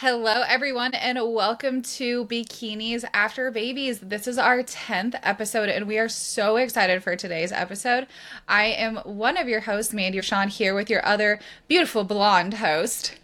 [0.00, 3.98] Hello, everyone, and welcome to Bikinis After Babies.
[3.98, 8.06] This is our 10th episode, and we are so excited for today's episode.
[8.46, 13.16] I am one of your hosts, Mandy Sean, here with your other beautiful blonde host.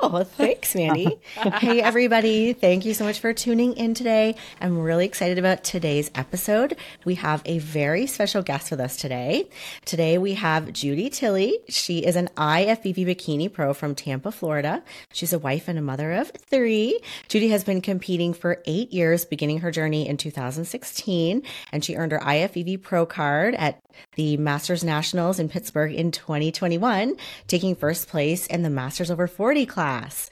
[0.00, 1.18] Oh, thanks, Mandy.
[1.34, 2.52] hey, everybody.
[2.52, 4.36] Thank you so much for tuning in today.
[4.60, 6.76] I'm really excited about today's episode.
[7.04, 9.48] We have a very special guest with us today.
[9.84, 11.58] Today, we have Judy Tily.
[11.68, 14.84] She is an IFBB Bikini Pro from Tampa, Florida.
[15.12, 17.00] She's a wife and a mother of three.
[17.26, 21.42] Judy has been competing for eight years, beginning her journey in 2016,
[21.72, 23.80] and she earned her IFBB Pro card at
[24.14, 27.16] the Masters Nationals in Pittsburgh in 2021,
[27.48, 30.28] taking first place in the Masters Over 40 class class.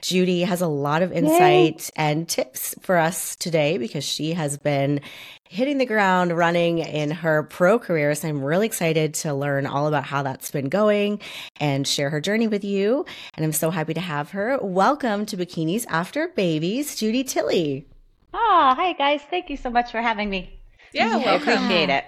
[0.00, 1.90] Judy has a lot of insight Yay.
[1.96, 5.00] and tips for us today because she has been
[5.48, 8.14] hitting the ground running in her pro career.
[8.14, 11.20] So I'm really excited to learn all about how that's been going
[11.60, 13.04] and share her journey with you.
[13.34, 14.58] And I'm so happy to have her.
[14.60, 17.86] Welcome to Bikinis After Babies, Judy Tily.
[18.32, 19.20] Oh, ah, hi guys.
[19.30, 20.60] Thank you so much for having me.
[20.92, 22.04] Yeah, I appreciate it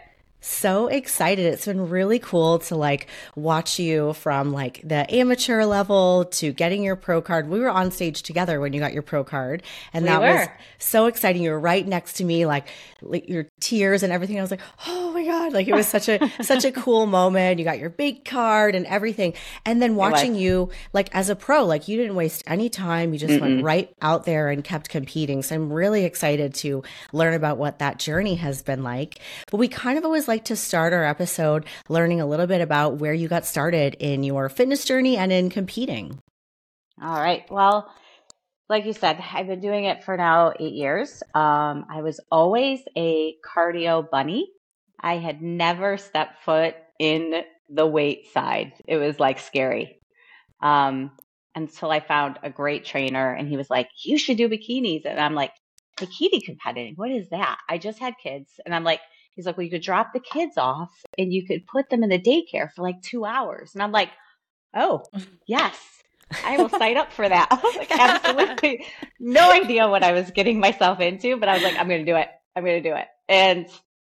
[0.47, 1.45] so excited.
[1.45, 6.85] It's been really cool to like watch you from like the amateur level to getting
[6.85, 7.49] your pro card.
[7.49, 10.27] We were on stage together when you got your pro card and we that were.
[10.27, 11.43] was so exciting.
[11.43, 12.69] You were right next to me, like,
[13.03, 14.39] like your tears and everything.
[14.39, 15.53] I was like, oh my God.
[15.53, 17.59] Like it was such a, such a cool moment.
[17.59, 19.35] You got your big card and everything.
[19.65, 23.13] And then watching you like as a pro, like you didn't waste any time.
[23.13, 23.41] You just Mm-mm.
[23.41, 25.43] went right out there and kept competing.
[25.43, 29.19] So I'm really excited to learn about what that journey has been like.
[29.51, 32.61] But we kind of always like like to start our episode learning a little bit
[32.61, 36.19] about where you got started in your fitness journey and in competing.
[37.01, 37.51] All right.
[37.51, 37.91] Well,
[38.69, 41.23] like you said, I've been doing it for now eight years.
[41.35, 44.47] Um, I was always a cardio bunny.
[45.01, 48.75] I had never stepped foot in the weight side.
[48.87, 50.03] It was like scary.
[50.61, 51.13] Um,
[51.55, 55.07] until I found a great trainer and he was like, you should do bikinis.
[55.07, 55.53] And I'm like,
[55.99, 56.93] bikini competing.
[56.97, 57.59] What is that?
[57.71, 58.51] I just had kids.
[58.67, 59.01] And I'm like,
[59.37, 62.09] He's like, well, you could drop the kids off and you could put them in
[62.09, 63.75] the daycare for like two hours.
[63.75, 64.11] And I'm like,
[64.75, 65.05] oh,
[65.47, 65.79] yes,
[66.45, 67.49] I will sign up for that.
[67.53, 68.87] I was like, absolutely
[69.21, 72.11] no idea what I was getting myself into, but I was like, I'm going to
[72.11, 72.29] do it.
[72.57, 73.07] I'm going to do it.
[73.29, 73.69] And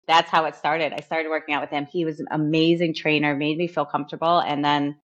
[0.07, 0.93] that's how it started.
[0.93, 1.87] I started working out with him.
[1.87, 4.39] He was an amazing trainer, made me feel comfortable.
[4.39, 4.97] And then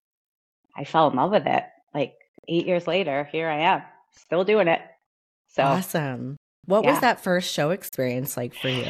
[0.76, 1.64] I fell in love with it.
[1.94, 2.14] Like
[2.46, 3.82] eight years later, here I am,
[4.18, 4.80] still doing it.
[5.48, 6.36] So awesome.
[6.66, 6.92] What yeah.
[6.92, 8.84] was that first show experience like for you?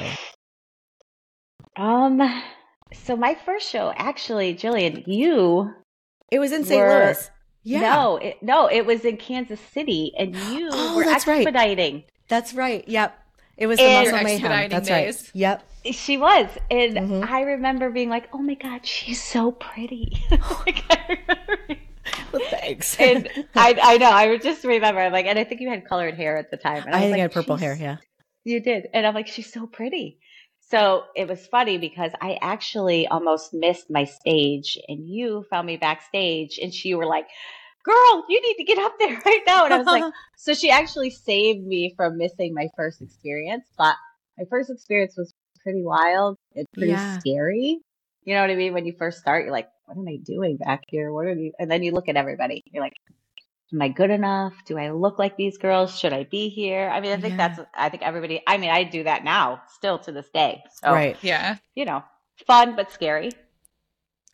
[1.76, 2.42] Um,
[2.92, 5.72] so my first show, actually, Gillian, you.
[6.30, 6.80] It was in St.
[6.80, 7.30] Were, Louis.
[7.62, 7.80] Yeah.
[7.80, 11.94] No, it, no, it was in Kansas City, and you oh, were that's expediting.
[11.94, 12.10] Right.
[12.28, 12.86] That's right.
[12.88, 13.16] Yep.
[13.56, 14.70] It was the and muscle mayhem.
[14.70, 15.22] That's days.
[15.22, 15.30] right.
[15.34, 15.66] Yep.
[15.92, 17.32] She was, and mm-hmm.
[17.32, 20.24] I remember being like, "Oh my god, she's so pretty."
[20.66, 20.84] like,
[22.32, 22.96] well, thanks.
[23.00, 24.10] and I, I know.
[24.10, 26.84] I just remember, I'm like, and I think you had colored hair at the time.
[26.84, 27.76] And I, I think like, I had purple hair.
[27.78, 27.96] Yeah.
[28.44, 30.18] You did, and I'm like, she's so pretty.
[30.70, 35.76] So it was funny because I actually almost missed my stage and you found me
[35.76, 37.26] backstage and she were like,
[37.84, 39.64] girl, you need to get up there right now.
[39.64, 43.64] And I was like, so she actually saved me from missing my first experience.
[43.76, 43.96] But
[44.38, 46.36] my first experience was pretty wild.
[46.52, 47.18] It's pretty yeah.
[47.18, 47.80] scary.
[48.22, 48.72] You know what I mean?
[48.72, 51.12] When you first start, you're like, what am I doing back here?
[51.12, 51.52] What are you?
[51.58, 52.62] And then you look at everybody.
[52.70, 52.94] You're like,
[53.72, 54.54] am I good enough?
[54.66, 55.98] Do I look like these girls?
[55.98, 56.88] Should I be here?
[56.88, 57.48] I mean, I think yeah.
[57.48, 60.62] that's, I think everybody, I mean, I do that now still to this day.
[60.82, 61.16] So, right.
[61.22, 61.56] Yeah.
[61.74, 62.02] You know,
[62.46, 63.32] fun, but scary.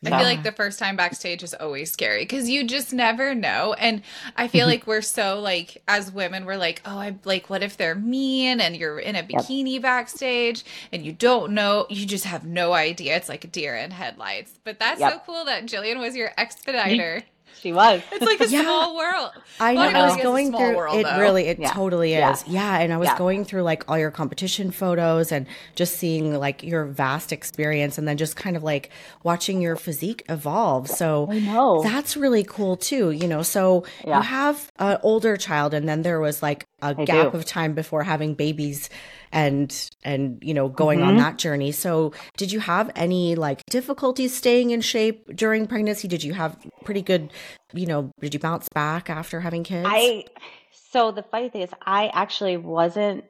[0.05, 3.75] I feel like the first time backstage is always scary because you just never know.
[3.79, 4.03] And
[4.37, 7.77] I feel like we're so like, as women, we're like, oh, I'm like, what if
[7.77, 9.83] they're mean and you're in a bikini yep.
[9.83, 13.17] backstage and you don't know, you just have no idea.
[13.17, 14.53] It's like a deer in headlights.
[14.65, 15.13] But that's yep.
[15.13, 17.23] so cool that Gillian was your expediter.
[17.61, 18.03] She was.
[18.13, 18.63] It's like a yeah.
[18.63, 19.33] small world.
[19.59, 19.81] I know.
[19.81, 21.05] I was going through world, it.
[21.05, 21.19] Though.
[21.19, 21.73] Really, it yeah.
[21.73, 22.45] totally is.
[22.47, 22.77] Yeah.
[22.77, 22.79] yeah.
[22.79, 26.85] And I was going through like all your competition photos and just seeing like your
[26.85, 28.91] vast experience, and then just kind of like
[29.23, 30.89] watching your physique evolve.
[30.89, 33.11] So I know that's really cool too.
[33.11, 37.05] You know, so you have an older child, and then there was like a I
[37.05, 37.39] gap do.
[37.39, 38.91] of time before having babies
[39.37, 41.11] and and you know going mm-hmm.
[41.11, 46.09] on that journey so did you have any like difficulties staying in shape during pregnancy
[46.09, 47.31] did you have pretty good
[47.75, 50.25] you know did you bounce back after having kids i
[50.73, 53.23] so the funny thing is i actually wasn't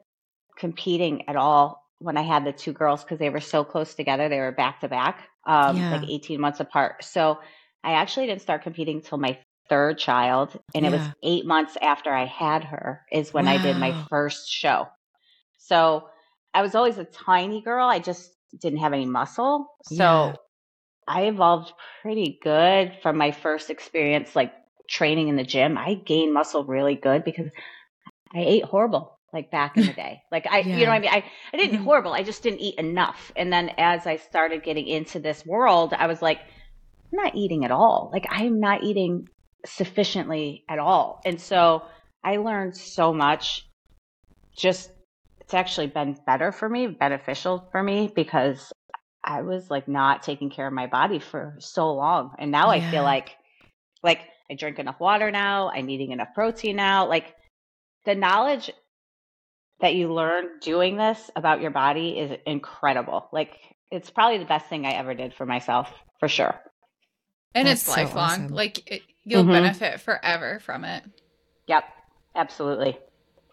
[0.57, 4.29] competing at all when i had the two girls because they were so close together
[4.29, 5.91] they were back to back um yeah.
[5.91, 7.37] like 18 months apart so
[7.83, 9.37] i actually didn't start competing till my
[9.67, 10.91] third child and yeah.
[10.91, 13.51] it was eight months after i had her is when wow.
[13.51, 14.87] i did my first show
[15.67, 16.09] so
[16.53, 17.87] I was always a tiny girl.
[17.87, 19.67] I just didn't have any muscle.
[19.83, 20.35] So yeah.
[21.07, 24.53] I evolved pretty good from my first experience, like
[24.89, 27.47] training in the gym, I gained muscle really good because
[28.33, 30.21] I ate horrible like back in the day.
[30.31, 30.77] Like I, yeah.
[30.77, 31.09] you know what I mean?
[31.11, 31.23] I,
[31.53, 31.83] I didn't mm-hmm.
[31.83, 32.13] horrible.
[32.13, 33.31] I just didn't eat enough.
[33.35, 37.65] And then as I started getting into this world, I was like, I'm not eating
[37.65, 38.09] at all.
[38.11, 39.27] Like I'm not eating
[39.65, 41.21] sufficiently at all.
[41.25, 41.83] And so
[42.23, 43.67] I learned so much.
[44.55, 44.89] Just
[45.47, 48.73] it's actually been better for me, beneficial for me because
[49.23, 52.35] I was like not taking care of my body for so long.
[52.37, 52.85] And now yeah.
[52.85, 53.29] I feel like
[54.03, 54.19] like
[54.51, 57.07] I drink enough water now, I'm eating enough protein now.
[57.07, 57.33] Like
[58.03, 58.71] the knowledge
[59.79, 63.29] that you learn doing this about your body is incredible.
[63.31, 63.57] Like
[63.89, 65.89] it's probably the best thing I ever did for myself,
[66.19, 66.59] for sure.
[67.55, 68.31] And That's it's so lifelong.
[68.31, 68.47] Awesome.
[68.49, 69.53] Like it, you'll mm-hmm.
[69.53, 71.05] benefit forever from it.
[71.67, 71.85] Yep,
[72.35, 72.97] absolutely.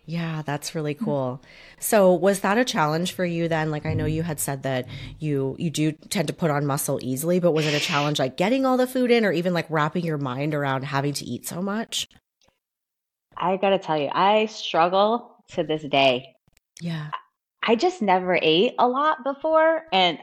[0.06, 1.40] Yeah, that's really cool.
[1.78, 3.70] So, was that a challenge for you then?
[3.70, 4.86] Like I know you had said that
[5.18, 8.36] you you do tend to put on muscle easily, but was it a challenge like
[8.36, 11.46] getting all the food in or even like wrapping your mind around having to eat
[11.46, 12.06] so much?
[13.36, 16.34] I got to tell you, I struggle to this day.
[16.80, 17.08] Yeah.
[17.66, 20.18] I just never ate a lot before and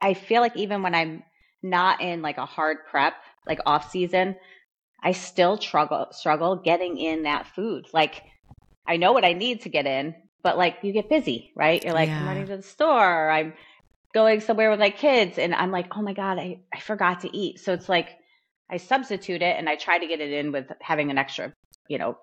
[0.00, 1.24] I feel like even when I'm
[1.62, 3.14] not in like a hard prep,
[3.46, 4.36] like off season,
[5.02, 7.86] I still struggle struggle getting in that food.
[7.92, 8.22] Like
[8.88, 11.82] I know what I need to get in, but like you get busy, right?
[11.82, 12.20] You're like, yeah.
[12.20, 13.54] I'm running to the store, I'm
[14.14, 17.36] going somewhere with my kids, and I'm like, oh my God, I, I forgot to
[17.36, 17.60] eat.
[17.60, 18.16] So it's like
[18.70, 21.52] I substitute it and I try to get it in with having an extra,
[21.88, 22.18] you know,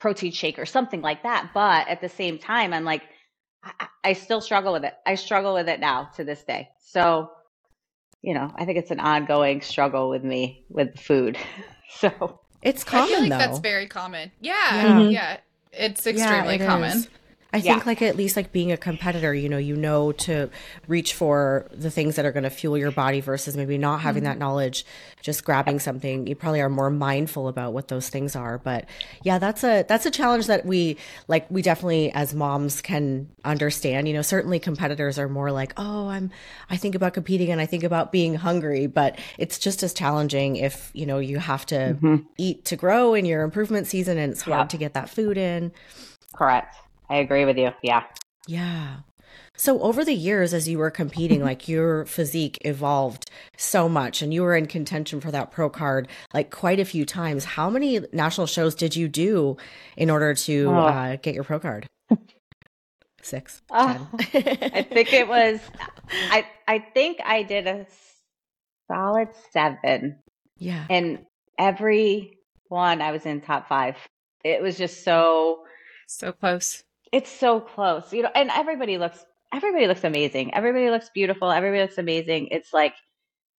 [0.00, 1.50] protein shake or something like that.
[1.54, 3.02] But at the same time, I'm like,
[3.62, 4.94] I, I still struggle with it.
[5.06, 6.68] I struggle with it now to this day.
[6.80, 7.30] So,
[8.22, 11.38] you know, I think it's an ongoing struggle with me with food.
[11.90, 13.04] so it's common.
[13.04, 13.38] I feel like though.
[13.38, 14.32] that's very common.
[14.40, 14.84] Yeah, yeah.
[14.84, 15.10] Mm-hmm.
[15.10, 15.36] yeah.
[15.76, 16.98] It's extremely yeah, it common.
[16.98, 17.08] Is.
[17.56, 17.86] I think yeah.
[17.86, 20.50] like at least like being a competitor, you know, you know to
[20.88, 24.24] reach for the things that are going to fuel your body versus maybe not having
[24.24, 24.32] mm-hmm.
[24.32, 24.84] that knowledge,
[25.22, 26.26] just grabbing something.
[26.26, 28.58] You probably are more mindful about what those things are.
[28.58, 28.84] But
[29.22, 30.98] yeah, that's a that's a challenge that we
[31.28, 34.06] like we definitely as moms can understand.
[34.06, 36.30] You know, certainly competitors are more like, "Oh, I'm
[36.68, 40.56] I think about competing and I think about being hungry," but it's just as challenging
[40.56, 42.16] if, you know, you have to mm-hmm.
[42.36, 44.68] eat to grow in your improvement season and it's hard yep.
[44.68, 45.72] to get that food in.
[46.34, 46.76] Correct.
[47.08, 47.72] I agree with you.
[47.82, 48.04] Yeah.
[48.46, 48.98] Yeah.
[49.56, 54.32] So over the years as you were competing, like your physique evolved so much and
[54.32, 57.44] you were in contention for that pro card like quite a few times.
[57.44, 59.56] How many national shows did you do
[59.96, 60.74] in order to oh.
[60.74, 61.86] uh, get your pro card?
[63.22, 63.60] Six.
[63.70, 65.58] Oh, I think it was
[66.30, 67.86] I I think I did a
[68.86, 70.20] solid seven.
[70.58, 70.86] Yeah.
[70.88, 71.26] And
[71.58, 72.38] every
[72.68, 73.96] one I was in top five.
[74.44, 75.64] It was just so
[76.06, 76.84] so close.
[77.12, 80.54] It's so close, you know, and everybody looks everybody looks amazing.
[80.54, 81.50] Everybody looks beautiful.
[81.50, 82.48] Everybody looks amazing.
[82.50, 82.94] It's like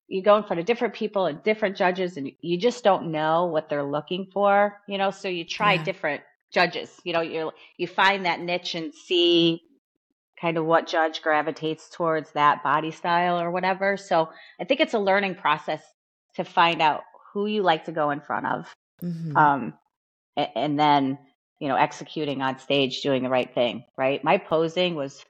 [0.06, 3.46] you go in front of different people and different judges and you just don't know
[3.46, 5.84] what they're looking for, you know, so you try yeah.
[5.84, 6.22] different
[6.52, 6.90] judges.
[7.04, 9.62] You know, you you find that niche and see
[10.40, 13.96] kind of what judge gravitates towards that body style or whatever.
[13.96, 14.30] So
[14.60, 15.82] I think it's a learning process
[16.36, 17.02] to find out
[17.32, 18.74] who you like to go in front of.
[19.02, 19.36] Mm-hmm.
[19.36, 19.74] Um,
[20.36, 21.18] and then
[21.60, 24.22] you know, executing on stage, doing the right thing, right?
[24.22, 25.24] My posing was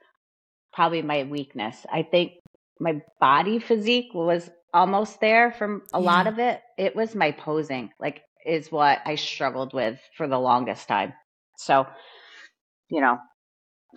[0.73, 1.85] probably my weakness.
[1.91, 2.33] I think
[2.79, 6.05] my body physique was almost there from a yeah.
[6.05, 6.61] lot of it.
[6.77, 11.13] It was my posing, like, is what I struggled with for the longest time.
[11.57, 11.87] So,
[12.89, 13.17] you know,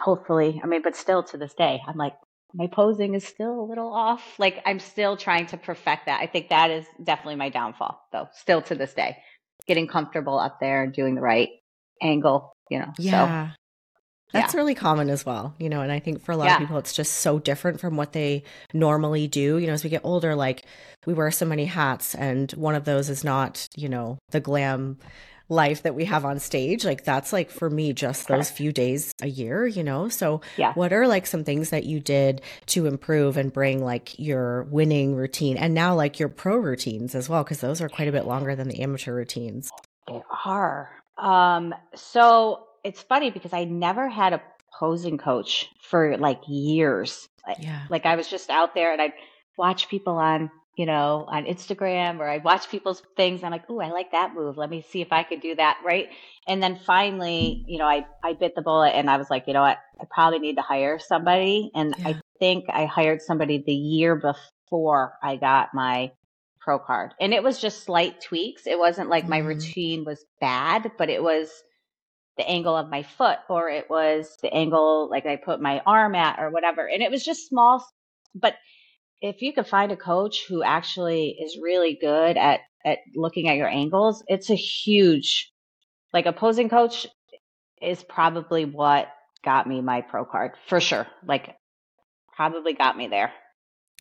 [0.01, 2.15] hopefully, I mean, but still to this day, I'm like,
[2.55, 4.39] my posing is still a little off.
[4.39, 6.21] Like, I'm still trying to perfect that.
[6.21, 9.19] I think that is definitely my downfall, though, still to this day.
[9.67, 11.51] Getting comfortable up there and doing the right
[12.03, 12.93] angle, you know.
[12.99, 13.49] Yeah.
[13.49, 13.55] So,
[14.33, 14.61] that's yeah.
[14.61, 16.55] really common as well, you know, and I think for a lot yeah.
[16.55, 19.59] of people, it's just so different from what they normally do.
[19.59, 20.65] You know, as we get older, like
[21.07, 24.99] we wear so many hats, and one of those is not, you know, the glam
[25.49, 26.85] life that we have on stage.
[26.85, 30.09] Like that's like for me, just those few days a year, you know?
[30.09, 30.73] So, yeah.
[30.73, 35.15] what are like some things that you did to improve and bring like your winning
[35.15, 37.45] routine and now like your pro routines as well?
[37.45, 39.71] Cause those are quite a bit longer than the amateur routines.
[40.09, 41.02] They are.
[41.23, 44.43] Um, so it's funny because I never had a
[44.79, 47.29] posing coach for like years.
[47.61, 47.83] Yeah.
[47.89, 49.13] Like I was just out there and I'd
[49.57, 53.45] watch people on, you know, on Instagram or I'd watch people's things.
[53.45, 54.57] I'm like, oh, I like that move.
[54.57, 55.79] Let me see if I could do that.
[55.85, 56.09] Right.
[56.49, 59.53] And then finally, you know, I, I bit the bullet and I was like, you
[59.53, 59.79] know what?
[60.01, 61.71] I probably need to hire somebody.
[61.75, 62.09] And yeah.
[62.09, 66.11] I think I hired somebody the year before I got my
[66.65, 67.13] pro card.
[67.21, 68.67] And it was just slight tweaks.
[68.67, 69.31] It wasn't like mm-hmm.
[69.31, 71.51] my routine was bad, but it was
[72.39, 76.15] the angle of my foot or it was the angle like I put my arm
[76.15, 76.89] at or whatever.
[76.89, 77.87] And it was just small,
[78.35, 78.55] but
[79.21, 83.57] if you could find a coach who actually is really good at at looking at
[83.57, 85.53] your angles, it's a huge
[86.13, 87.07] like a posing coach
[87.81, 89.09] is probably what
[89.45, 91.07] got me my pro card for sure.
[91.27, 91.55] Like
[92.35, 93.33] probably got me there.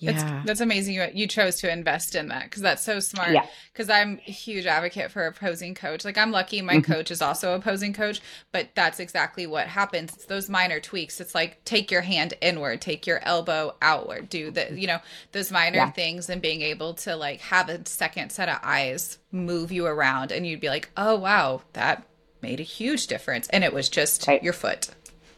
[0.01, 0.13] Yeah.
[0.13, 3.33] That's, that's amazing you, you chose to invest in that because that's so smart.
[3.33, 3.45] Yeah.
[3.71, 6.03] Because I'm a huge advocate for opposing coach.
[6.03, 6.91] Like, I'm lucky my mm-hmm.
[6.91, 8.19] coach is also opposing coach,
[8.51, 10.13] but that's exactly what happens.
[10.13, 11.21] It's those minor tweaks.
[11.21, 14.99] It's like take your hand inward, take your elbow outward, do the, you know,
[15.33, 15.91] those minor yeah.
[15.91, 20.31] things and being able to like have a second set of eyes move you around.
[20.31, 22.03] And you'd be like, oh, wow, that
[22.41, 23.47] made a huge difference.
[23.49, 24.41] And it was just right.
[24.41, 24.89] your foot.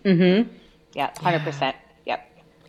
[0.05, 0.55] Mm hmm.
[0.93, 1.61] Yeah, 100%.
[1.61, 1.73] Yeah.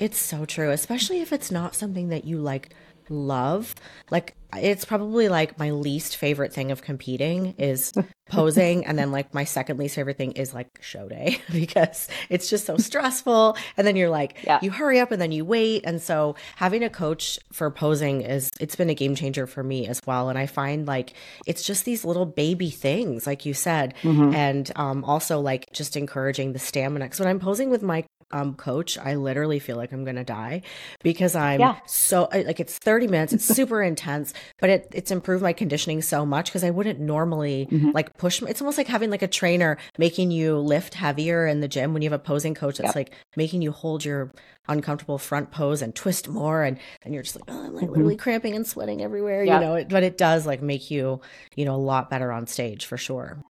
[0.04, 2.75] It's so true, especially if it's not something that you like
[3.08, 3.75] love.
[4.11, 7.92] Like it's probably like my least favorite thing of competing is
[8.30, 12.49] posing and then like my second least favorite thing is like show day because it's
[12.49, 14.58] just so stressful and then you're like yeah.
[14.62, 18.50] you hurry up and then you wait and so having a coach for posing is
[18.61, 21.12] it's been a game changer for me as well and I find like
[21.46, 24.34] it's just these little baby things like you said mm-hmm.
[24.34, 28.54] and um also like just encouraging the stamina cuz when I'm posing with my um,
[28.54, 30.62] coach, I literally feel like I'm going to die
[31.02, 31.76] because I'm yeah.
[31.87, 33.33] so like it's 30 minutes.
[33.33, 37.69] It's super intense, but it, it's improved my conditioning so much because I wouldn't normally
[37.71, 37.90] mm-hmm.
[37.90, 38.43] like push.
[38.43, 42.02] It's almost like having like a trainer making you lift heavier in the gym when
[42.02, 42.97] you have a posing coach that's yep.
[42.97, 44.33] like making you hold your
[44.69, 46.62] uncomfortable front pose and twist more.
[46.62, 47.93] And then you're just like, oh, I'm like mm-hmm.
[47.93, 49.61] literally cramping and sweating everywhere, yep.
[49.61, 51.21] you know, it, but it does like make you,
[51.57, 53.43] you know, a lot better on stage for sure.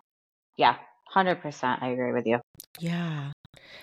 [0.58, 0.76] Yeah.
[1.16, 2.40] 100% I agree with you.
[2.80, 3.32] Yeah.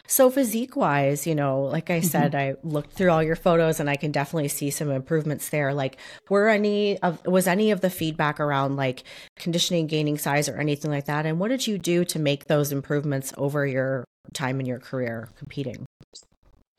[0.06, 2.06] So physique wise, you know, like I mm-hmm.
[2.06, 5.72] said, I looked through all your photos and I can definitely see some improvements there.
[5.72, 5.98] Like
[6.28, 9.04] were any of was any of the feedback around like
[9.36, 11.26] conditioning, gaining size or anything like that?
[11.26, 15.28] And what did you do to make those improvements over your time in your career
[15.36, 15.86] competing?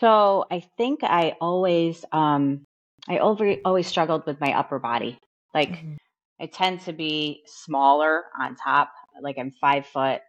[0.02, 2.66] So I think I always um
[3.08, 5.18] I over, always struggled with my upper body.
[5.54, 5.94] Like mm-hmm.
[6.40, 8.92] I tend to be smaller on top.
[9.22, 10.22] Like I'm five foot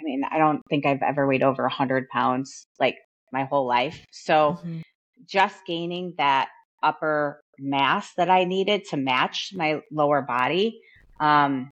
[0.00, 2.96] I mean, I don't think I've ever weighed over 100 pounds like
[3.32, 4.04] my whole life.
[4.12, 4.80] So mm-hmm.
[5.26, 6.48] just gaining that
[6.82, 10.80] upper mass that I needed to match my lower body,
[11.20, 11.70] um,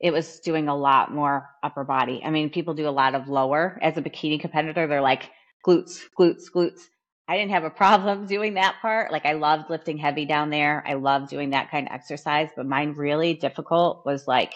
[0.00, 2.22] it was doing a lot more upper body.
[2.24, 4.86] I mean, people do a lot of lower as a bikini competitor.
[4.86, 5.30] They're like
[5.66, 6.82] glutes, glutes, glutes.
[7.26, 9.10] I didn't have a problem doing that part.
[9.10, 10.84] Like I loved lifting heavy down there.
[10.86, 14.54] I loved doing that kind of exercise, but mine really difficult was like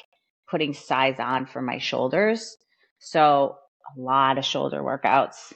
[0.48, 2.56] putting size on for my shoulders.
[3.04, 3.56] So
[3.96, 5.52] a lot of shoulder workouts.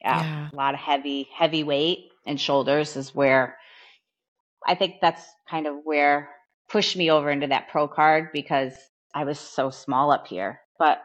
[0.00, 3.56] Yeah, yeah, a lot of heavy, heavy weight and shoulders is where
[4.66, 6.30] I think that's kind of where
[6.70, 8.72] pushed me over into that pro card because
[9.14, 10.60] I was so small up here.
[10.78, 11.02] But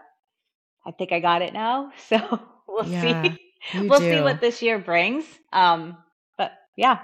[0.86, 1.92] I think I got it now.
[2.08, 3.38] So we'll yeah, see.
[3.74, 4.10] We'll do.
[4.10, 5.25] see what this year brings.
[5.51, 5.98] Um,
[6.38, 7.00] but yeah,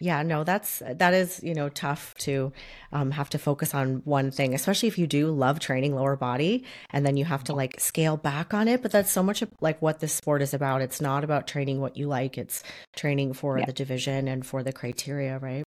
[0.00, 2.52] yeah, no, that's that is you know tough to
[2.92, 6.64] um, have to focus on one thing, especially if you do love training lower body,
[6.90, 8.82] and then you have to like scale back on it.
[8.82, 10.82] But that's so much like what this sport is about.
[10.82, 12.64] It's not about training what you like; it's
[12.96, 13.66] training for yeah.
[13.66, 15.64] the division and for the criteria, right?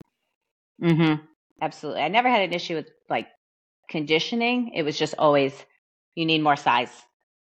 [0.81, 1.23] Mm-hmm.
[1.61, 2.01] Absolutely.
[2.01, 3.27] I never had an issue with like
[3.89, 4.71] conditioning.
[4.73, 5.53] It was just always
[6.15, 6.91] you need more size.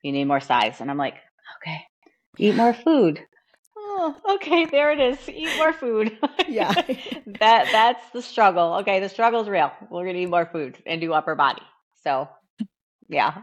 [0.03, 1.15] You need more size, and I'm like,
[1.59, 1.81] okay,
[2.37, 3.19] eat more food
[3.97, 5.17] oh, okay, there it is.
[5.27, 6.17] Eat more food.
[6.47, 6.71] Yeah.
[6.71, 8.75] that that's the struggle.
[8.75, 9.69] Okay, the struggle is real.
[9.89, 11.61] We're gonna eat more food and do upper body.
[12.03, 12.29] So
[13.09, 13.41] yeah.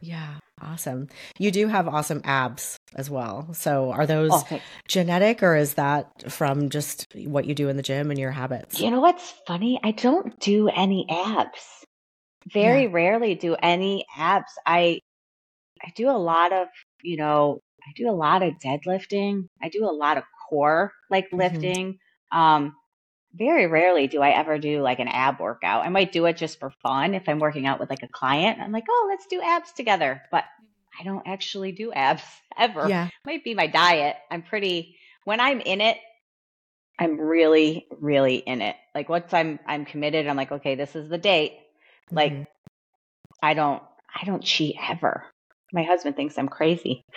[0.00, 0.34] Yeah.
[0.60, 1.08] Awesome.
[1.38, 3.52] You do have awesome abs as well.
[3.54, 7.82] So are those oh, genetic or is that from just what you do in the
[7.82, 8.80] gym and your habits?
[8.80, 9.78] You know what's funny?
[9.82, 11.84] I don't do any abs.
[12.52, 12.90] Very yeah.
[12.92, 14.52] rarely do any abs.
[14.66, 15.00] I
[15.82, 16.68] I do a lot of,
[17.02, 19.48] you know, I do a lot of deadlifting.
[19.62, 21.36] I do a lot of core like mm-hmm.
[21.36, 21.98] lifting.
[22.32, 22.38] Mm-hmm.
[22.38, 22.76] Um,
[23.34, 25.84] very rarely do I ever do like an ab workout.
[25.84, 28.60] I might do it just for fun if I'm working out with like a client.
[28.60, 30.22] I'm like, oh, let's do abs together.
[30.30, 30.44] But
[30.98, 32.22] I don't actually do abs
[32.58, 32.88] ever.
[32.88, 33.08] Yeah.
[33.26, 34.16] Might be my diet.
[34.30, 35.98] I'm pretty when I'm in it,
[36.98, 38.76] I'm really, really in it.
[38.94, 41.54] Like once I'm I'm committed, I'm like, okay, this is the date.
[42.06, 42.16] Mm-hmm.
[42.16, 42.46] Like
[43.42, 43.82] I don't
[44.14, 45.24] I don't cheat ever.
[45.74, 47.04] My husband thinks I'm crazy.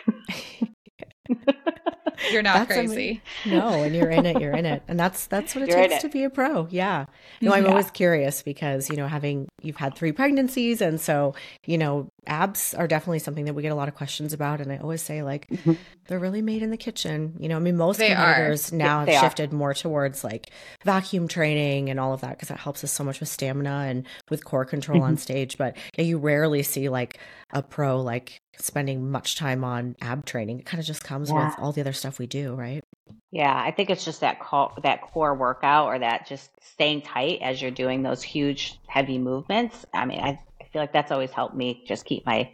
[2.31, 3.21] you're not that's crazy.
[3.45, 4.81] no, and you're in it, you're in it.
[4.87, 6.67] And that's that's what it you're takes to be a pro.
[6.71, 7.05] Yeah.
[7.39, 7.69] No, I'm yeah.
[7.69, 11.35] always curious because, you know, having you've had three pregnancies and so,
[11.65, 14.59] you know, abs are definitely something that we get a lot of questions about.
[14.59, 15.73] And I always say, like, mm-hmm.
[16.07, 17.35] They're really made in the kitchen.
[17.39, 18.75] You know, I mean, most they competitors are.
[18.75, 19.55] now have shifted are.
[19.55, 20.51] more towards like
[20.83, 24.05] vacuum training and all of that because that helps us so much with stamina and
[24.29, 25.07] with core control mm-hmm.
[25.07, 25.57] on stage.
[25.57, 27.19] But yeah, you rarely see like
[27.51, 30.59] a pro like spending much time on ab training.
[30.59, 31.47] It kind of just comes yeah.
[31.47, 32.83] with all the other stuff we do, right?
[33.31, 37.39] Yeah, I think it's just that core, that core workout or that just staying tight
[37.41, 39.85] as you're doing those huge heavy movements.
[39.93, 42.49] I mean, I, I feel like that's always helped me just keep my,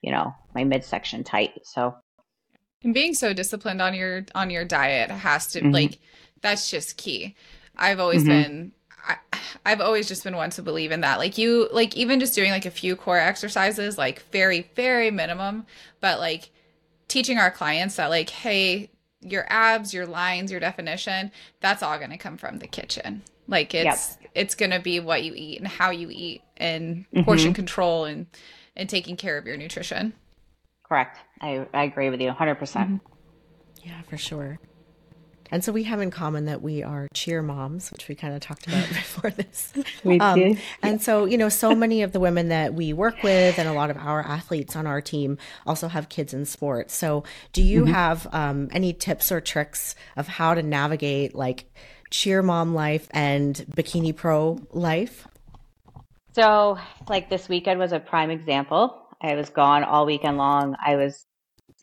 [0.00, 1.52] you know, my midsection tight.
[1.64, 1.94] So
[2.84, 5.72] and being so disciplined on your on your diet has to mm-hmm.
[5.72, 5.98] like
[6.40, 7.34] that's just key.
[7.76, 8.42] I've always mm-hmm.
[8.42, 8.72] been
[9.06, 9.16] I,
[9.66, 11.18] I've always just been one to believe in that.
[11.18, 15.66] Like you like even just doing like a few core exercises, like very, very minimum,
[16.00, 16.50] but like
[17.08, 22.10] teaching our clients that like, hey, your abs, your lines, your definition, that's all going
[22.10, 23.22] to come from the kitchen.
[23.46, 24.30] Like it's yep.
[24.34, 27.24] it's going to be what you eat and how you eat and mm-hmm.
[27.24, 28.26] portion control and
[28.76, 30.14] and taking care of your nutrition.
[30.94, 31.18] Correct.
[31.40, 32.56] I I agree with you 100%.
[32.56, 34.60] percent mm hmm Yeah, for sure.
[35.50, 38.40] And so we have in common that we are cheer moms, which we kind of
[38.40, 39.72] talked about before this.
[40.04, 40.56] We um, do.
[40.84, 43.72] And so, you know, so many of the women that we work with and a
[43.72, 45.36] lot of our athletes on our team
[45.66, 46.94] also have kids in sports.
[46.94, 47.92] So, do you mm-hmm.
[47.92, 51.64] have um, any tips or tricks of how to navigate like
[52.10, 55.26] cheer mom life and bikini pro life?
[56.34, 59.03] So, like this weekend was a prime example.
[59.24, 60.76] I was gone all weekend long.
[60.84, 61.26] I was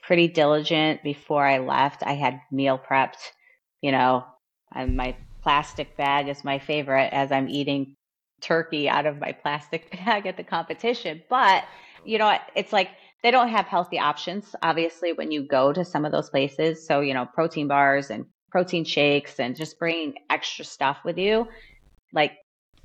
[0.03, 2.03] pretty diligent before I left.
[2.03, 3.31] I had meal prepped
[3.81, 4.23] you know,
[4.73, 7.95] and my plastic bag is my favorite as I'm eating
[8.41, 11.21] turkey out of my plastic bag at the competition.
[11.29, 11.65] But,
[12.05, 12.89] you know, it's like
[13.23, 16.85] they don't have healthy options, obviously, when you go to some of those places.
[16.85, 21.47] So, you know, protein bars and protein shakes and just bringing extra stuff with you,
[22.13, 22.33] like,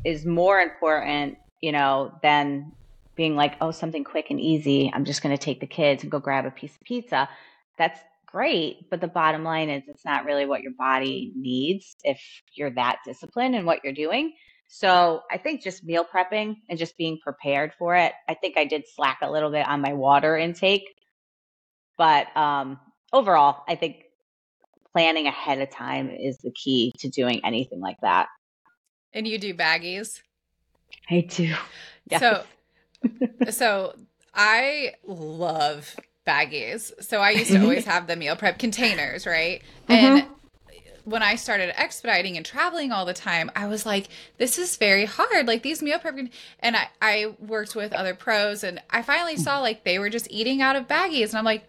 [0.05, 2.73] is more important, you know, than
[3.17, 4.91] being like, oh, something quick and easy.
[4.95, 7.29] I'm just going to take the kids and go grab a piece of pizza.
[7.79, 8.91] That's great.
[8.91, 12.21] But the bottom line is it's not really what your body needs if
[12.55, 14.35] you're that disciplined in what you're doing.
[14.69, 18.13] So I think just meal prepping and just being prepared for it.
[18.29, 20.85] I think I did slack a little bit on my water intake.
[21.97, 22.79] But um,
[23.13, 24.03] overall, I think
[24.93, 28.27] planning ahead of time is the key to doing anything like that.
[29.13, 30.21] And you do baggies?
[31.09, 31.55] I do.
[32.11, 32.21] Yes.
[32.21, 32.45] So
[33.51, 33.95] so
[34.35, 35.97] I love
[36.27, 36.93] baggies.
[37.03, 39.63] So I used to always have the meal prep containers, right?
[39.89, 39.93] Mm-hmm.
[39.93, 40.26] And
[41.04, 45.04] when I started expediting and traveling all the time, I was like, this is very
[45.04, 45.47] hard.
[45.47, 46.19] Like these meal prep,
[46.61, 50.26] and I, I worked with other pros and I finally saw like they were just
[50.30, 51.30] eating out of baggies.
[51.30, 51.67] And I'm like,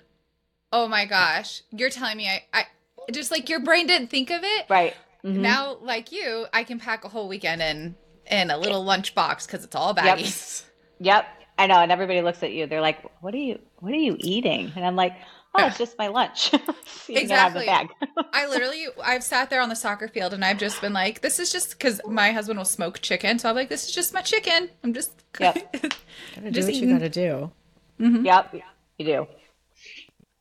[0.73, 2.65] oh my gosh, you're telling me I, I
[3.11, 4.65] just like your brain didn't think of it.
[4.69, 4.95] Right.
[5.23, 5.41] Mm-hmm.
[5.41, 7.95] Now, like you, I can pack a whole weekend in,
[8.29, 10.63] in a little lunch box because it's all baggies.
[10.99, 11.25] Yep.
[11.25, 11.36] yep.
[11.57, 12.67] I know, and everybody looks at you.
[12.67, 13.59] They're like, "What are you?
[13.79, 15.13] What are you eating?" And I'm like,
[15.55, 16.51] "Oh, it's just my lunch."
[17.09, 17.67] exactly.
[18.33, 21.39] I literally, I've sat there on the soccer field, and I've just been like, "This
[21.39, 24.21] is just because my husband will smoke chicken, so I'm like, this is just my
[24.21, 24.69] chicken.
[24.83, 25.55] I'm just, yep.
[26.35, 26.89] gotta do what eating.
[26.89, 27.51] you gotta do.
[27.99, 28.25] Mm-hmm.
[28.25, 28.55] Yep,
[28.99, 29.27] you do.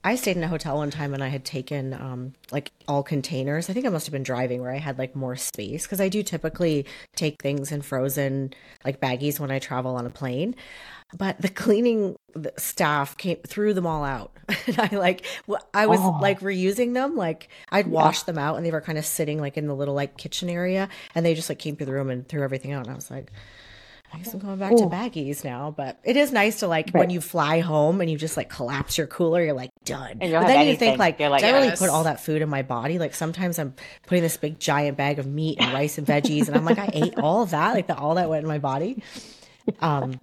[0.07, 3.69] I stayed in a hotel one time and I had taken um, like all containers.
[3.69, 6.09] I think I must have been driving where I had like more space because I
[6.09, 8.53] do typically take things in frozen
[8.85, 10.55] like baggies when I travel on a plane.
[11.15, 12.17] But the cleaning
[12.57, 14.33] staff came threw them all out,
[14.67, 15.25] and I like
[15.73, 16.19] I was oh.
[16.21, 17.17] like reusing them.
[17.17, 19.95] Like I'd wash them out, and they were kind of sitting like in the little
[19.95, 22.83] like kitchen area, and they just like came through the room and threw everything out.
[22.85, 23.31] And I was like,
[24.13, 24.79] I guess I'm going back Ooh.
[24.79, 27.01] to baggies now, but it is nice to like right.
[27.01, 30.19] when you fly home and you just like collapse your cooler, you're like done.
[30.21, 30.69] And but then anything.
[30.69, 32.99] you think like, like did I really put all that food in my body?
[32.99, 33.75] Like sometimes I'm
[34.07, 36.91] putting this big giant bag of meat and rice and veggies, and I'm like, I
[36.93, 39.03] ate all of that, like the, all that went in my body.
[39.81, 40.21] Um,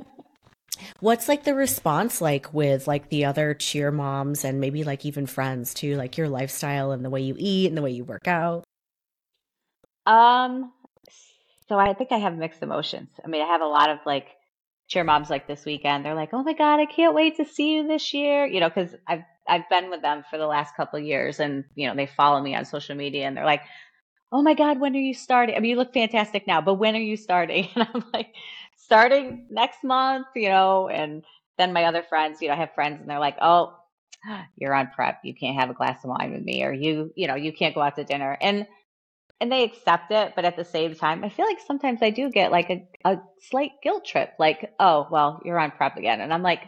[0.99, 5.25] what's like the response like with like the other cheer moms and maybe like even
[5.25, 8.27] friends too, like your lifestyle and the way you eat and the way you work
[8.27, 8.63] out?
[10.05, 10.71] Um,
[11.67, 13.09] so I think I have mixed emotions.
[13.23, 14.27] I mean, I have a lot of like
[14.87, 16.05] cheer moms like this weekend.
[16.05, 18.69] They're like, "Oh my god, I can't wait to see you this year." You know,
[18.69, 22.05] because I've I've been with them for the last couple years, and you know they
[22.05, 23.61] follow me on social media, and they're like,
[24.31, 26.95] "Oh my god, when are you starting?" I mean, you look fantastic now, but when
[26.95, 27.69] are you starting?
[27.75, 28.33] And I'm like,
[28.85, 30.89] starting next month, you know.
[30.89, 31.23] And
[31.57, 33.75] then my other friends, you know, I have friends, and they're like, "Oh,
[34.55, 35.19] you're on prep.
[35.23, 37.75] You can't have a glass of wine with me, or you, you know, you can't
[37.75, 38.67] go out to dinner." And
[39.43, 42.31] and they accept it, but at the same time, I feel like sometimes I do
[42.31, 43.17] get like a, a
[43.49, 46.21] slight guilt trip, like, oh, well, you're on prep again.
[46.21, 46.61] And I'm like,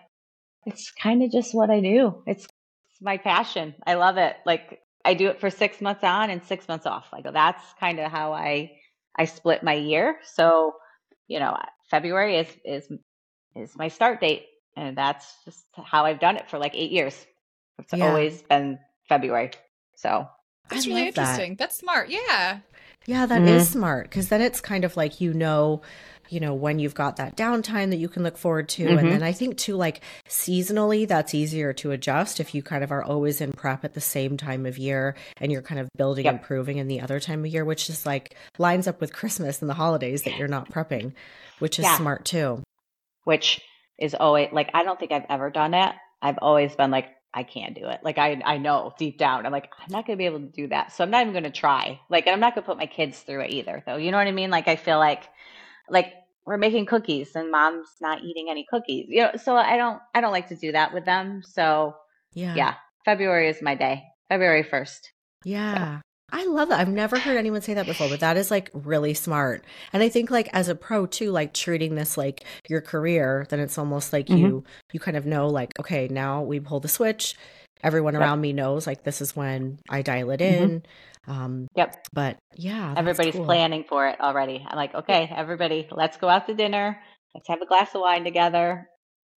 [0.65, 2.21] it's kind of just what I do.
[2.27, 3.75] It's, it's my passion.
[3.87, 4.35] I love it.
[4.45, 7.07] Like I do it for six months on and six months off.
[7.13, 8.73] Like that's kind of how I,
[9.15, 10.17] I split my year.
[10.23, 10.73] So,
[11.29, 11.57] you know,
[11.89, 12.89] February is, is,
[13.55, 14.45] is my start date
[14.77, 17.25] And that's just how I've done it for like eight years.
[17.79, 18.07] It's Yeah.
[18.07, 19.51] always been February.
[19.95, 20.27] So
[20.69, 21.21] That's I really love that.
[21.21, 21.55] interesting.
[21.55, 22.09] That's smart.
[22.09, 22.59] Yeah.
[23.05, 23.71] Yeah, that is Mhm.
[23.71, 25.81] smart because then it's kind of like you know,
[26.27, 28.83] you know, when you've got that downtime that you can look forward to.
[28.85, 28.97] Mhm.
[28.99, 32.91] And then I think too, like seasonally, that's easier to adjust if you kind of
[32.91, 36.25] are always in prep at the same time of year and you're kind of building
[36.25, 36.33] Yep.
[36.33, 39.61] and proving in the other time of year, which is like lines up with Christmas
[39.61, 41.13] and the holidays that you're not prepping,
[41.59, 41.97] which is Yeah.
[41.97, 42.63] smart too.
[43.23, 43.61] which
[43.99, 45.93] is always like I don't think I've ever done it.
[46.21, 47.99] I've always been like I can't do it.
[48.03, 50.45] Like I I know deep down I'm like I'm not going to be able to
[50.51, 50.91] do that.
[50.91, 51.99] So I'm not even going to try.
[52.09, 53.97] Like and I'm not going to put my kids through it either though.
[53.97, 54.49] You know what I mean?
[54.51, 55.23] Like I feel like
[55.89, 56.13] like
[56.45, 59.07] we're making cookies and mom's not eating any cookies.
[59.09, 61.41] You know, so I don't I don't like to do that with them.
[61.43, 61.95] So
[62.33, 62.53] Yeah.
[62.55, 62.73] yeah,
[63.05, 64.03] February is my day.
[64.29, 64.99] February 1st.
[65.43, 66.01] Yeah.
[66.31, 66.79] I love that.
[66.79, 69.63] I've never heard anyone say that before, but that is like really smart.
[69.93, 73.59] And I think like as a pro too, like treating this like your career, then
[73.59, 74.39] it's almost like Mhm.
[74.39, 77.35] you you kind of know like, okay, now we pull the switch.
[77.83, 78.21] Everyone Yep.
[78.21, 80.61] around me knows like this is when I dial it Mhm.
[80.61, 80.83] in.
[81.27, 82.07] Um Yep.
[82.13, 83.45] but yeah, Everybody's cool.
[83.45, 84.65] planning for it already.
[84.67, 86.99] I'm like, okay, everybody, let's go out to dinner.
[87.35, 88.89] Let's have a glass of wine together.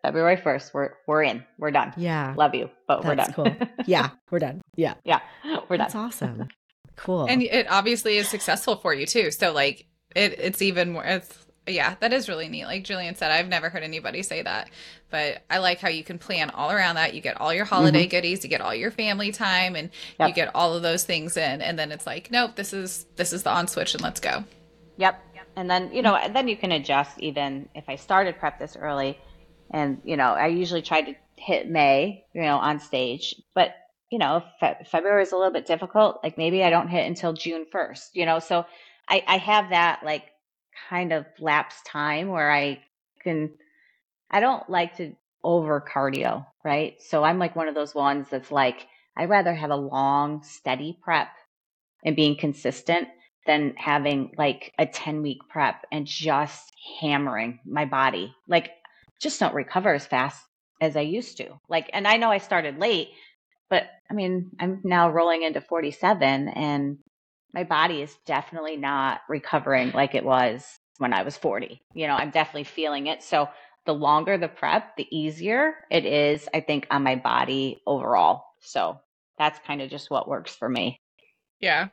[0.04, 1.44] February 1st, we're we're in.
[1.58, 1.94] We're done.
[1.98, 2.36] Yeah.
[2.38, 3.34] Love you, but we're done.
[3.34, 3.56] cool.
[3.88, 4.62] Yeah, we're done.
[4.76, 4.94] Yeah.
[5.04, 5.20] yeah,
[5.68, 5.86] we're done.
[5.86, 6.48] That's awesome.
[6.96, 7.26] Cool.
[7.26, 9.32] And it obviously is successful for you too.
[9.32, 12.66] So like it it's even more it's yeah, that is really neat.
[12.66, 14.70] Like Gillian said, I've never heard anybody say that.
[15.10, 17.16] But I like how you can plan all around that.
[17.16, 18.12] You get all your holiday mm-hmm.
[18.12, 21.62] goodies, you get all your family time and you get all of those things in
[21.62, 24.44] and then it's like, nope, this is this is the on switch and let's go.
[24.98, 25.22] Yep.
[25.56, 28.76] And then, you know, and then you can adjust even if I started prep this
[28.76, 29.18] early
[29.72, 33.74] and, you know, I usually try to hit May, you know, on stage, but
[34.16, 36.22] you know, fe- February is a little bit difficult.
[36.24, 38.66] Like maybe I don't hit until June 1st, you know, so
[39.10, 40.24] I, I have that like
[40.90, 42.82] kind of lapse time where I
[43.22, 43.50] can,
[44.32, 46.96] I don't like to over cardio, right?
[47.02, 50.98] So I'm like one of those ones that's like, I'd rather have a long, steady
[51.04, 51.28] prep
[52.06, 53.10] and being consistent
[53.46, 58.34] than having like a 10 week prep and just hammering my body.
[58.48, 58.72] Like,
[59.20, 60.42] just don't recover as fast
[60.80, 61.60] as I used to.
[61.68, 63.10] Like, and I know I started late,
[63.70, 66.98] but I mean, I'm now rolling into 47 and
[67.54, 71.82] my body is definitely not recovering like it was when I was 40.
[71.94, 73.24] You know, I'm definitely feeling it.
[73.24, 73.50] So
[73.86, 78.44] the longer the prep, the easier it is, I think, on my body overall.
[78.62, 79.00] So
[79.38, 81.00] that's kind of just what works for me.
[81.60, 81.90] Yeah.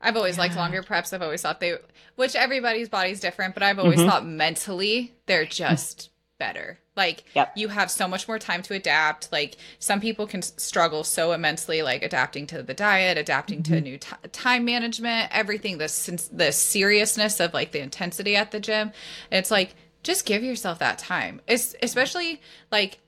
[0.00, 1.12] I've always liked longer preps.
[1.12, 1.76] I've always thought they,
[2.16, 4.06] which everybody's body's different, but I've always Mhm.
[4.06, 6.78] thought mentally they're just better.
[6.96, 7.52] Like Yep.
[7.56, 9.30] you have so much more time to adapt.
[9.32, 13.84] Like some people can struggle so immensely, like adapting to the diet, adapting to mm-hmm.
[13.84, 15.78] new t- time management, everything.
[15.78, 18.92] The the seriousness of like the intensity at the gym.
[19.30, 21.40] It's like just give yourself that time.
[21.46, 22.98] It's especially like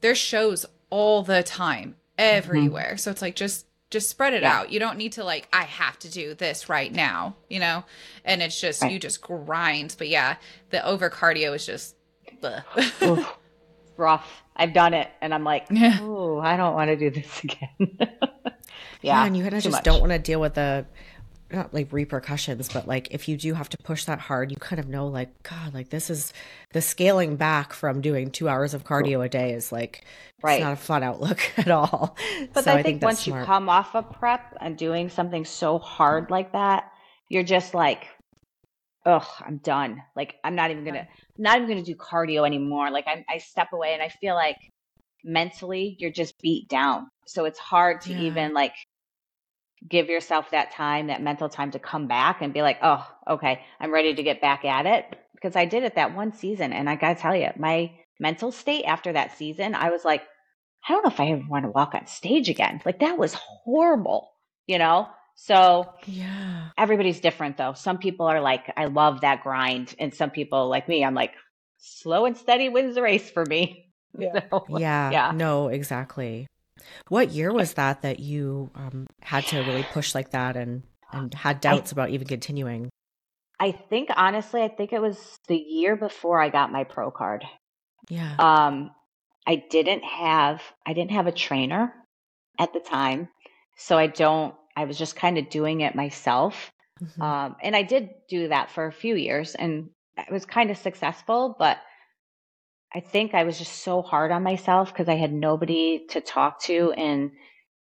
[0.00, 2.36] there's shows all the time mm-hmm.
[2.36, 2.96] everywhere.
[2.96, 4.56] So it's like just just spread it Yeah.
[4.60, 4.70] out.
[4.70, 7.84] You don't need to like I have to do this right now, you know?
[8.24, 8.92] And it's just Right.
[8.92, 9.96] you just grind.
[9.98, 10.36] But yeah,
[10.70, 11.96] the over cardio is just
[12.40, 13.02] bleh.
[13.08, 13.36] Oof,
[13.96, 14.42] rough.
[14.56, 15.98] I've done it, and I'm like, Yeah.
[16.02, 17.68] oh, I don't want to do this again.
[17.78, 18.06] yeah,
[19.02, 19.84] yeah, and you kind of just much.
[19.84, 20.86] don't want to deal with the
[21.52, 24.78] not like repercussions, but like if you do have to push that hard, you kind
[24.78, 26.32] of know like God, like this is
[26.72, 30.04] the scaling back from doing two hours of cardio a day is like
[30.42, 30.54] Right.
[30.54, 32.16] it's not a fun outlook at all.
[32.52, 33.40] But so I, think, that's once smart.
[33.42, 36.92] you come off a prep and doing something so hard like that,
[37.28, 38.06] you're just like,
[39.10, 40.02] ugh, I'm done.
[40.16, 41.06] Like I'm not even gonna,
[41.38, 42.90] not even gonna do cardio anymore.
[42.90, 44.56] Like I, I step away, and I feel like
[45.24, 47.08] mentally you're just beat down.
[47.26, 48.20] So it's hard to Yeah.
[48.28, 48.74] even like
[49.88, 53.60] give yourself that time, that mental time to come back and be like, oh, okay,
[53.80, 55.04] I'm ready to get back at it.
[55.34, 58.84] Because I did it that one season, and I gotta tell you, my mental state
[58.84, 60.22] after that season, I was like.
[60.88, 62.80] I don't know if I ever want to walk on stage again.
[62.86, 64.30] Like that was horrible,
[64.66, 65.08] you know?
[65.42, 66.68] So yeah.
[66.76, 67.72] everybody's different though.
[67.72, 69.94] Some people are like, I love that grind.
[69.98, 71.32] And some people like me, I'm like,
[71.78, 73.86] slow and steady wins the race for me.
[74.18, 74.40] Yeah.
[74.50, 75.10] So, Yeah.
[75.12, 75.32] Yeah.
[75.32, 76.48] No, exactly.
[77.06, 81.32] What year was that that you um, had to really push like that and and
[81.32, 82.90] had doubts about even continuing?
[83.60, 87.44] I think honestly, I think it was the year before I got my pro card.
[88.08, 88.34] Yeah.
[88.40, 88.90] Um,
[89.46, 91.94] I didn't have I didn't have a trainer
[92.58, 93.28] at the time,
[93.76, 94.56] so I don't.
[94.76, 96.72] I was just kind of doing it myself.
[97.02, 97.22] Mhm.
[97.22, 100.76] Um, and I did do that for a few years and it was kind of
[100.76, 101.78] successful, but
[102.92, 106.60] I think I was just so hard on myself because I had nobody to talk
[106.62, 107.30] to and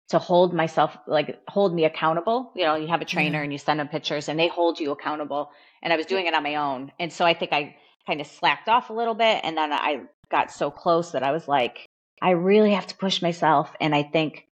[0.10, 2.52] to hold myself, like hold me accountable.
[2.56, 3.44] You know, you have a trainer Yeah.
[3.44, 5.52] and you send them pictures and they hold you accountable.
[5.84, 6.92] And I was doing it on my own.
[7.00, 7.76] And so I think I
[8.08, 11.32] kind of slacked off a little bit and then I got so close that I
[11.32, 11.86] was like,
[12.22, 13.72] I really have to push myself.
[13.80, 14.48] And I think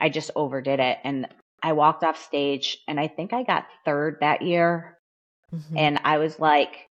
[0.00, 0.98] I just overdid it.
[1.04, 1.26] And
[1.66, 4.98] I walked off stage and I think I got third that year.
[5.52, 5.76] Mm-hmm.
[5.76, 6.88] And I was like,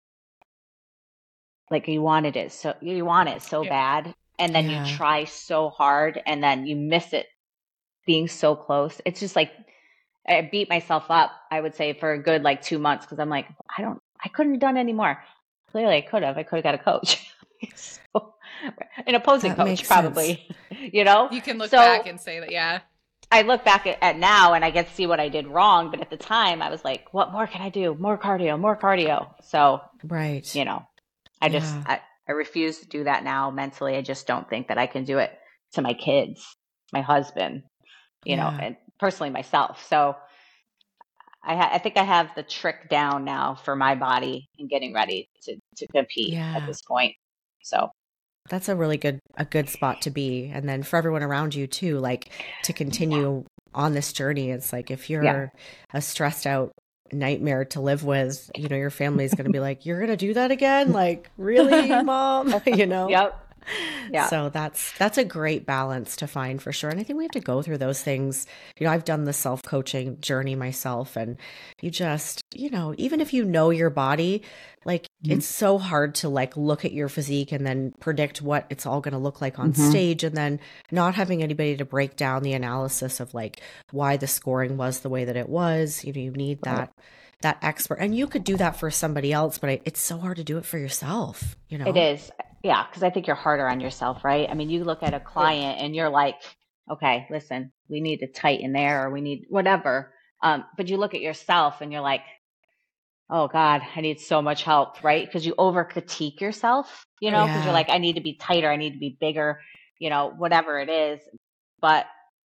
[1.73, 3.69] like you wanted it so you want it so yeah.
[3.69, 4.15] bad.
[4.39, 4.87] And then yeah.
[4.87, 7.27] you try so hard and then you miss it
[8.07, 9.01] being so close.
[9.05, 9.51] It's just like
[10.29, 13.31] i beat myself up i would say for a good like two months because i'm
[13.31, 13.47] like
[13.79, 15.19] i don't i couldn't have done any more.
[15.73, 16.39] Clearly i could have.
[16.39, 17.35] I could have got a coach.
[17.75, 18.35] So,
[19.07, 20.47] an opposing that coach probably
[20.93, 21.29] you know?
[21.33, 22.81] You can look so, back and say that yeah
[23.31, 25.91] I look back at, at, now and I get to see what I did wrong,
[25.91, 27.95] but at the time I was like, what more can I do?
[27.95, 29.29] More cardio, more cardio.
[29.45, 30.53] So, right.
[30.55, 30.83] You know,
[31.41, 31.59] I yeah.
[31.59, 33.97] just, I, I refuse to do that now mentally.
[33.97, 35.31] I just don't think that I can do it
[35.75, 36.45] to my kids,
[36.93, 37.63] my husband,
[38.25, 38.51] you yeah.
[38.51, 39.87] know, and personally myself.
[39.89, 40.17] So
[41.45, 44.93] I, ha- I think I have the trick down now for my body and getting
[44.93, 46.57] ready to, to compete yeah.
[46.57, 47.15] at this point.
[47.63, 47.91] So
[48.51, 51.67] that's a really good a good spot to be and then for everyone around you
[51.67, 52.31] too like
[52.63, 53.63] to continue yeah.
[53.75, 55.47] on this journey it's like if you're yeah.
[55.95, 56.73] a stressed out
[57.13, 60.11] nightmare to live with you know your family is going to be like you're going
[60.11, 63.50] to do that again like really mom you know yep
[64.11, 64.27] yeah.
[64.29, 66.91] So that's that's a great balance to find for sure.
[66.91, 68.47] And i think we have to go through those things.
[68.79, 71.37] You know i've done the self-coaching journey myself and
[71.81, 74.43] you just you know even if you know your body
[74.85, 75.33] like mm-hmm.
[75.33, 79.01] it's so hard to like look at your physique and then predict what it's all
[79.01, 79.91] going to look like on mm-hmm.
[79.91, 80.59] stage and then
[80.91, 85.09] not having anybody to break down the analysis of like why the scoring was the
[85.09, 86.05] way that it was.
[86.05, 86.91] You know you need that right
[87.43, 87.97] that expert.
[87.97, 90.65] And you could do that for somebody else but it's so hard to do it
[90.65, 91.87] for yourself you know?
[91.87, 92.31] it is
[92.63, 95.21] yeah because i think you're harder on yourself right i mean you look at a
[95.21, 96.37] client and you're like
[96.91, 101.15] okay listen we need to tighten there or we need whatever um, but you look
[101.15, 102.23] at yourself and you're like
[103.29, 107.45] oh god i need so much help right because you over critique yourself you know
[107.45, 107.65] because yeah.
[107.65, 109.61] you're like i need to be tighter i need to be bigger
[109.99, 111.21] you know whatever it is
[111.81, 112.07] but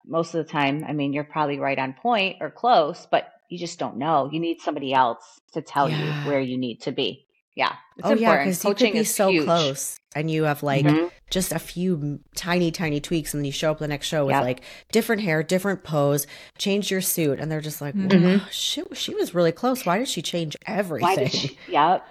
[0.06, 3.58] most of the time i mean you're probably right on point or close but you
[3.58, 4.28] just don't know.
[4.32, 6.22] You need somebody else to tell yeah.
[6.24, 7.26] you where you need to be.
[7.54, 7.72] Yeah.
[7.96, 8.20] It's oh important.
[8.20, 9.44] yeah, because you could be so huge.
[9.44, 11.06] close, and you have like mm-hmm.
[11.30, 14.34] just a few tiny, tiny tweaks, and then you show up the next show with
[14.34, 14.42] yep.
[14.42, 16.26] like different hair, different pose,
[16.58, 18.44] change your suit, and they're just like, mm-hmm.
[18.50, 19.86] she she was really close.
[19.86, 21.28] Why did she change everything?
[21.28, 22.04] She, yep.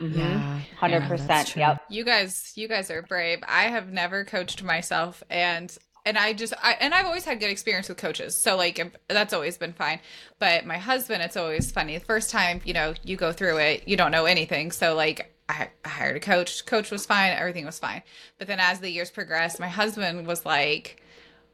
[0.00, 0.18] Mm-hmm.
[0.18, 1.56] Yeah, hundred yeah, percent.
[1.56, 1.82] Yep.
[1.88, 3.40] You guys, you guys are brave.
[3.46, 5.76] I have never coached myself, and
[6.08, 9.34] and I just I, and I've always had good experience with coaches, so like that's
[9.34, 10.00] always been fine.
[10.38, 11.98] But my husband, it's always funny.
[11.98, 15.34] The first time, you know, you go through it, you don't know anything, so like
[15.50, 16.64] I, I hired a coach.
[16.64, 18.02] Coach was fine, everything was fine.
[18.38, 21.02] But then as the years progressed, my husband was like,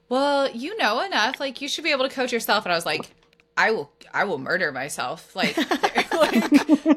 [0.08, 1.40] "Well, you know enough.
[1.40, 3.10] Like you should be able to coach yourself." And I was like,
[3.56, 5.34] "I will, I will murder myself.
[5.34, 5.56] Like,
[6.12, 6.88] like,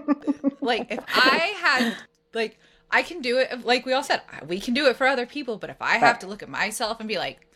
[0.62, 1.96] like if I had
[2.34, 3.65] like." I can do it.
[3.65, 5.58] Like we all said, we can do it for other people.
[5.58, 7.46] But if I have to look at myself and be like,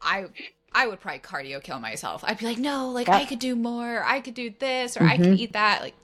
[0.00, 0.26] I
[0.72, 2.24] I would probably cardio kill myself.
[2.26, 4.02] I'd be like, no, like I could do more.
[4.04, 5.10] I could do this, or mm-hmm.
[5.10, 5.82] I could eat that.
[5.82, 5.94] Like,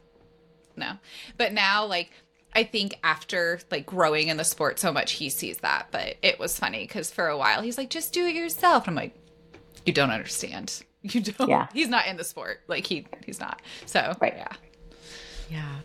[0.77, 0.93] no.
[1.37, 2.11] But now, like,
[2.55, 5.89] I think after like growing in the sport so much, he sees that.
[5.91, 8.87] But it was funny because for a while he's like, just do it yourself.
[8.87, 9.15] And I'm like,
[9.85, 10.85] you don't understand.
[11.03, 11.49] You don't.
[11.49, 11.67] Yeah.
[11.73, 12.61] He's not in the sport.
[12.69, 13.63] Like he he's not.
[13.87, 14.35] So right.
[14.37, 14.53] yeah.
[15.51, 15.77] Yeah.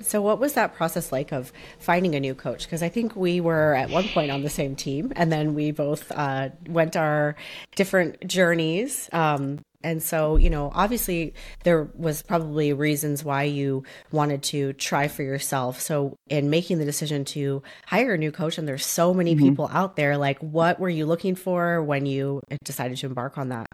[0.00, 2.64] So, what was that process like of finding a new coach?
[2.64, 5.70] Because I think we were at one point on the same team, and then we
[5.70, 7.36] both uh, went our
[7.74, 9.08] different journeys.
[9.12, 15.08] Um, and so, you know, obviously there was probably reasons why you wanted to try
[15.08, 15.80] for yourself.
[15.80, 19.48] So, in making the decision to hire a new coach, and there's so many mm-hmm.
[19.48, 23.48] people out there, like, what were you looking for when you decided to embark on
[23.48, 23.66] that?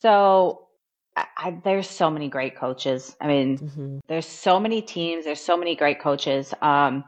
[0.00, 0.65] So,
[1.16, 3.16] I, there's so many great coaches.
[3.20, 3.98] I mean, mm-hmm.
[4.06, 5.24] there's so many teams.
[5.24, 6.52] There's so many great coaches.
[6.60, 7.04] Um,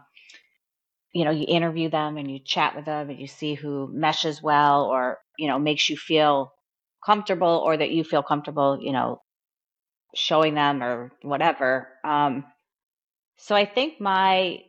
[1.13, 4.43] you know, you interview them and you chat with them and you see who meshes
[4.43, 6.53] well or, you know, makes you feel
[7.05, 9.21] comfortable or that you feel comfortable, you know,
[10.15, 11.89] showing them or whatever.
[12.05, 12.45] Um,
[13.37, 14.61] so I think my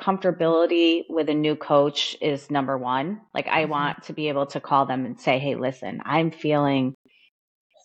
[0.00, 3.20] comfortability with a new coach is number one.
[3.34, 3.70] Like I mm-hmm.
[3.70, 6.94] want to be able to call them and say, Hey, listen, I'm feeling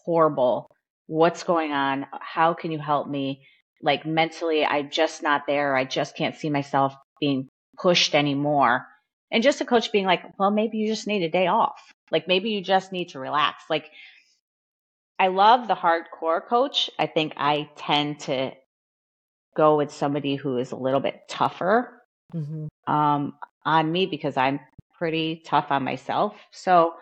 [0.08, 0.72] horrible.
[1.08, 2.08] What's going on?
[2.20, 3.46] How can you help me?
[3.82, 5.76] Like mentally, I'm just not there.
[5.76, 8.88] I just can't see myself being pushed anymore.
[9.32, 11.80] And just a coach being like, well, maybe you just need a day off.
[12.10, 13.63] Like maybe you just need to relax.
[13.70, 13.91] Like
[15.20, 16.89] I love the hardcore coach.
[16.98, 18.52] I think I tend to
[19.58, 22.02] go with somebody who is a little bit tougher
[22.34, 22.67] mm-hmm.
[22.91, 23.34] um,
[23.65, 24.62] on me because I'm
[24.98, 26.36] pretty tough on myself.
[26.52, 26.93] So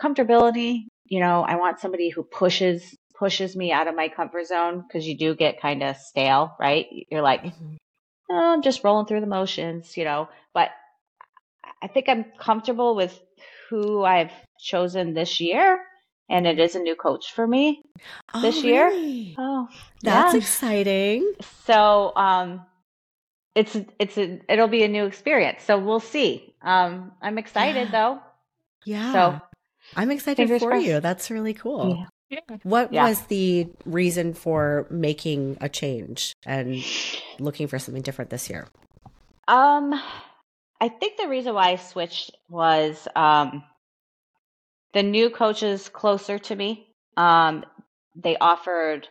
[0.00, 4.84] comfortability, you know, I want somebody who pushes pushes me out of my comfort zone
[4.86, 6.86] because you do get kind of stale, right?
[7.10, 7.74] You're like, mm-hmm.
[8.30, 10.28] oh, I'm just rolling through the motions, you know.
[10.54, 10.70] But
[11.82, 13.18] I think I'm comfortable with
[13.68, 15.80] who I've chosen this year.
[16.30, 17.82] And it is a new coach for me
[18.34, 18.88] Oh, this year.
[18.88, 19.34] really?
[19.38, 19.66] Oh,
[20.02, 20.38] That's yeah.
[20.38, 21.32] exciting.
[21.64, 22.66] So um,
[23.54, 25.62] it's it's a, it'll be a new experience.
[25.64, 26.54] So we'll see.
[26.62, 27.92] Um, I'm excited Yeah.
[27.92, 28.20] though.
[28.84, 29.12] Yeah.
[29.12, 29.40] So
[29.96, 30.86] I'm excited fingers for crossed.
[30.86, 31.00] you.
[31.00, 32.06] That's really cool.
[32.30, 32.40] Yeah.
[32.50, 32.56] Yeah.
[32.62, 33.08] What Yeah.
[33.08, 36.84] was the reason for making a change and
[37.38, 38.68] looking for something different this year?
[39.46, 39.94] Um,
[40.80, 43.64] I think the reason why I switched was um,
[44.92, 46.86] the new coaches closer to me.
[47.16, 47.64] Um,
[48.14, 49.08] they offered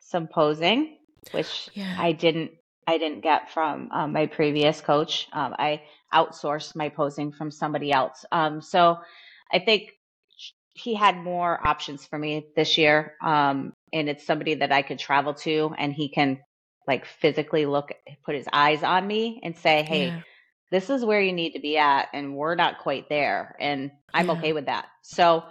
[0.00, 0.96] some posing,
[1.32, 1.94] which Yeah.
[1.98, 2.50] I didn't.
[2.88, 5.26] I didn't get from um, my previous coach.
[5.32, 5.82] Um, I
[6.14, 8.24] outsourced my posing from somebody else.
[8.30, 8.98] Um, so
[9.52, 9.90] I think
[10.76, 13.14] he had more options for me this year.
[13.22, 16.40] Um, and it's somebody that I could travel to, and he can
[16.86, 17.92] like physically look,
[18.24, 20.20] put his eyes on me, and say, "Hey, Yeah.
[20.70, 24.26] this is where you need to be at and we're not quite there and i'm
[24.26, 24.32] Yeah.
[24.34, 25.44] okay with that so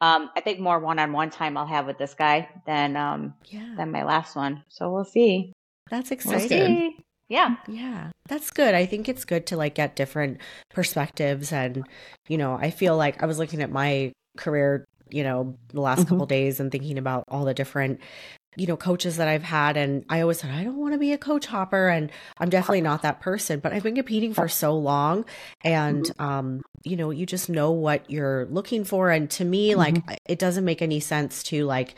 [0.00, 3.74] um, i think more one-on-one time i'll have with this guy than um, Yeah.
[3.76, 5.52] than my last one so we'll see
[5.90, 6.48] That's we'll exciting.
[6.48, 6.96] see
[7.28, 8.74] yeah Yeah, that's good.
[8.74, 10.38] I think it's good to like get different
[10.70, 11.52] perspectives.
[11.52, 11.86] And,
[12.28, 16.04] you know, I feel like I was looking at my career, you know, the last
[16.04, 16.08] Mhm.
[16.08, 18.00] couple days and thinking about all the different,
[18.56, 19.76] you know, coaches that I've had.
[19.76, 21.88] And I always said, I don't want to be a coach hopper.
[21.88, 25.24] And I'm definitely not that person, but I've been competing for so long.
[25.62, 29.10] And, um, you know, you just know what you're looking for.
[29.10, 31.94] And to me, like, it doesn't make any sense to like,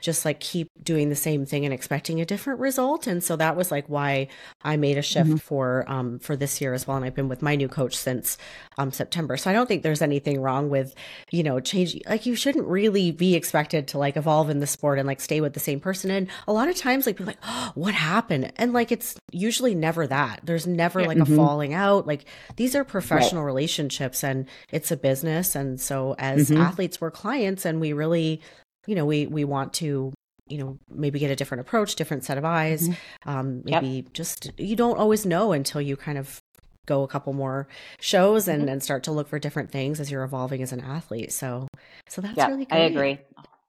[0.00, 3.06] just like keep doing the same thing and expecting a different result.
[3.06, 4.28] And so that was like why
[4.62, 6.96] i made a shift for um for this year as well.
[6.96, 8.38] And i've been with my new coach since
[8.78, 9.36] um september.
[9.36, 10.94] So i don't think there's anything wrong with
[11.30, 14.98] you know change like you shouldn't really be expected to like evolve in the sport
[14.98, 16.10] and like stay with the same person.
[16.10, 18.52] And a lot of times like people like oh, what happened?
[18.56, 20.40] And like it's usually never that.
[20.44, 21.36] There's never like a Mhm.
[21.36, 22.06] falling out.
[22.06, 22.24] Like
[22.56, 25.54] these are professional relationships and it's a business.
[25.56, 26.58] And so as Mhm.
[26.58, 28.40] athletes we're clients and we really
[28.86, 30.12] you know we we want to
[30.48, 32.88] you know maybe get a different approach different set of eyes
[33.26, 33.82] um Yep.
[33.82, 36.38] maybe just you don't always know until you kind of
[36.86, 37.68] go a couple more
[38.00, 41.30] shows and and start to look for different things as you're evolving as an athlete.
[41.32, 41.68] So
[42.08, 43.18] so that's yeah really i agree.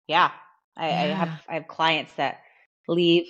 [0.07, 0.31] Yeah
[0.77, 2.39] I, I have i have clients that
[2.87, 3.25] leave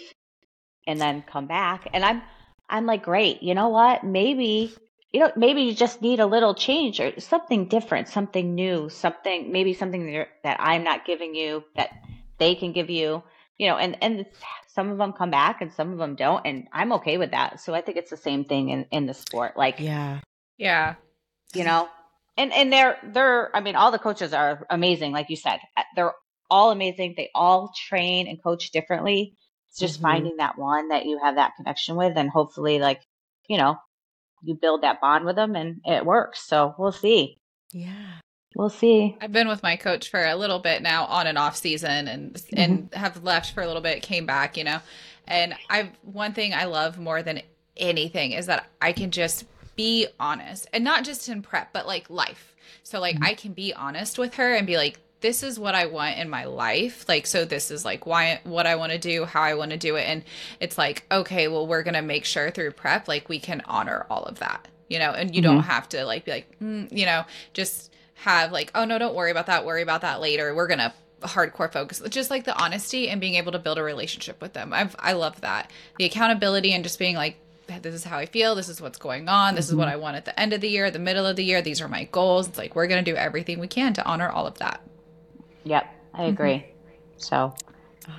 [0.85, 2.21] and then come back and i'm
[2.69, 4.03] i'm like great you know what?
[4.03, 4.75] Maybe
[5.11, 9.51] you know maybe you just need a little change or something different something new something
[9.51, 11.89] maybe something that, you're- that i'm not giving you that
[12.37, 13.23] they can give you
[13.57, 14.25] you know and and
[14.67, 17.59] some of them come back and some of them don't and i'm okay with that
[17.59, 20.19] so i think it's the same thing in in the sport like yeah
[20.57, 20.95] Yeah.
[21.53, 21.89] you know
[22.37, 25.83] and and they're they're i mean all the coaches are amazing like you said Uh,
[25.95, 26.13] they're
[26.51, 29.35] all amazing they all train and coach differently
[29.69, 30.03] it's just Mhm.
[30.03, 33.01] finding that one that you have that connection with and hopefully like
[33.47, 33.77] you know
[34.43, 36.47] you build that bond with them and it works.
[36.47, 37.37] So we'll see.
[37.71, 38.19] Yeah.
[38.55, 39.15] We'll see.
[39.21, 42.33] I've been with my coach for a little bit now, on and off season, and
[42.33, 42.57] mm-hmm.
[42.57, 44.79] and have left for a little bit, came back, you know.
[45.27, 47.41] And I one thing I love more than
[47.77, 52.09] anything is that I can just be honest, and not just in prep, but like
[52.09, 52.55] life.
[52.81, 53.25] So like mm-hmm.
[53.25, 56.29] I can be honest with her and be like, this is what I want in
[56.29, 57.05] my life.
[57.07, 59.77] Like, so this is like why what I want to do, how I want to
[59.77, 60.23] do it, and
[60.59, 64.23] it's like, okay, well, we're gonna make sure through prep, like we can honor all
[64.23, 67.25] of that, you know, and you don't have to like be like, mm, you know,
[67.53, 69.65] just have like, oh no, don't worry about that.
[69.65, 70.53] Worry about that later.
[70.55, 72.01] We're gonna hardcore focus.
[72.09, 74.71] Just like the honesty and being able to build a relationship with them.
[74.73, 75.69] I've i love that.
[75.97, 77.37] The accountability and just being like
[77.83, 78.55] this is how i feel.
[78.55, 79.53] This is what's going on.
[79.53, 81.43] This is what i want at the end of the year the middle of the
[81.43, 81.61] year.
[81.61, 82.47] These are my goals.
[82.47, 84.81] It's like we're going to do everything we can to honor all of that
[85.69, 86.29] yep i mm-hmm.
[86.29, 86.65] agree.
[87.17, 87.53] So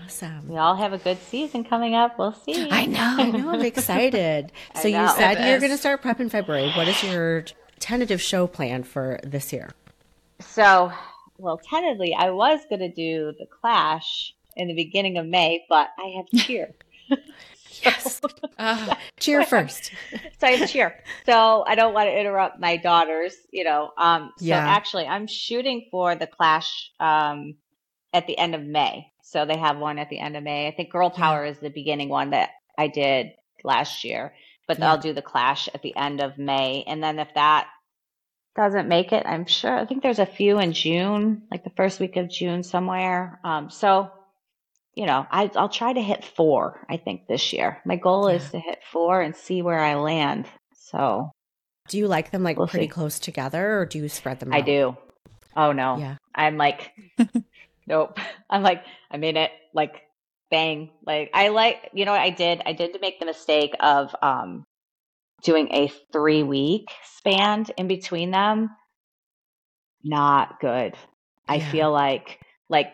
[0.05, 0.47] awesome.
[0.49, 2.19] we all have a good season coming up.
[2.19, 2.69] We'll see.
[2.71, 4.53] I know i know i'm excited.
[4.75, 6.71] So you said you're going to start prep in february.
[6.73, 7.45] What is your
[7.81, 9.71] tentative show plan for this year?
[10.41, 10.93] So,
[11.39, 15.89] well, tentatively, I was going to do the Clash in the beginning of May, but
[15.99, 16.73] I have cheer.
[17.85, 18.21] yes
[18.59, 19.93] Ah, cheer first
[20.41, 20.95] so I have cheer.
[21.27, 23.91] So I don't want to interrupt my daughters, you know.
[23.99, 24.65] Um, so Yeah.
[24.67, 27.57] actually, I'm shooting for the Clash um,
[28.15, 29.13] at the end of May.
[29.23, 30.67] So they have one at the end of May.
[30.67, 34.35] I think Girl Power is the beginning one that I did last year,
[34.67, 34.91] but Yeah.
[34.91, 36.85] I'll do the Clash at the end of May.
[36.87, 37.69] And then if that
[38.57, 42.01] doesn't make it, I'm sure, I think there's a few in June, like the first
[42.01, 43.41] week of June somewhere.
[43.45, 44.11] Um, so,
[44.95, 47.81] you know, I, I'll try to hit four, I think, this year.
[47.85, 50.47] My goal is to hit four and see where I land.
[50.75, 51.31] So
[51.89, 52.91] do you like them like We'll pretty see.
[52.91, 54.97] close together or do you spread them I do.
[55.57, 55.97] Oh, no.
[55.99, 56.93] yeah I'm like,
[57.87, 58.19] nope.
[58.51, 59.51] I'm like, I'm in it.
[59.75, 60.03] Like,
[60.51, 60.91] bang.
[61.07, 62.63] Like, I like, you know what I did?
[62.67, 64.65] I did to make the mistake of, um,
[65.43, 68.71] doing a three week span in between them,
[70.05, 70.95] not good.
[71.49, 71.71] I Yeah.
[71.71, 72.93] feel like like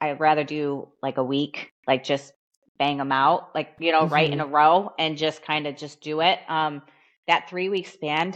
[0.00, 2.32] I'd rather do like a week, like just
[2.78, 6.00] bang them out, like you know, right in a row, and just kind of just
[6.00, 6.38] do it.
[6.48, 6.82] Um,
[7.26, 8.34] that three week span,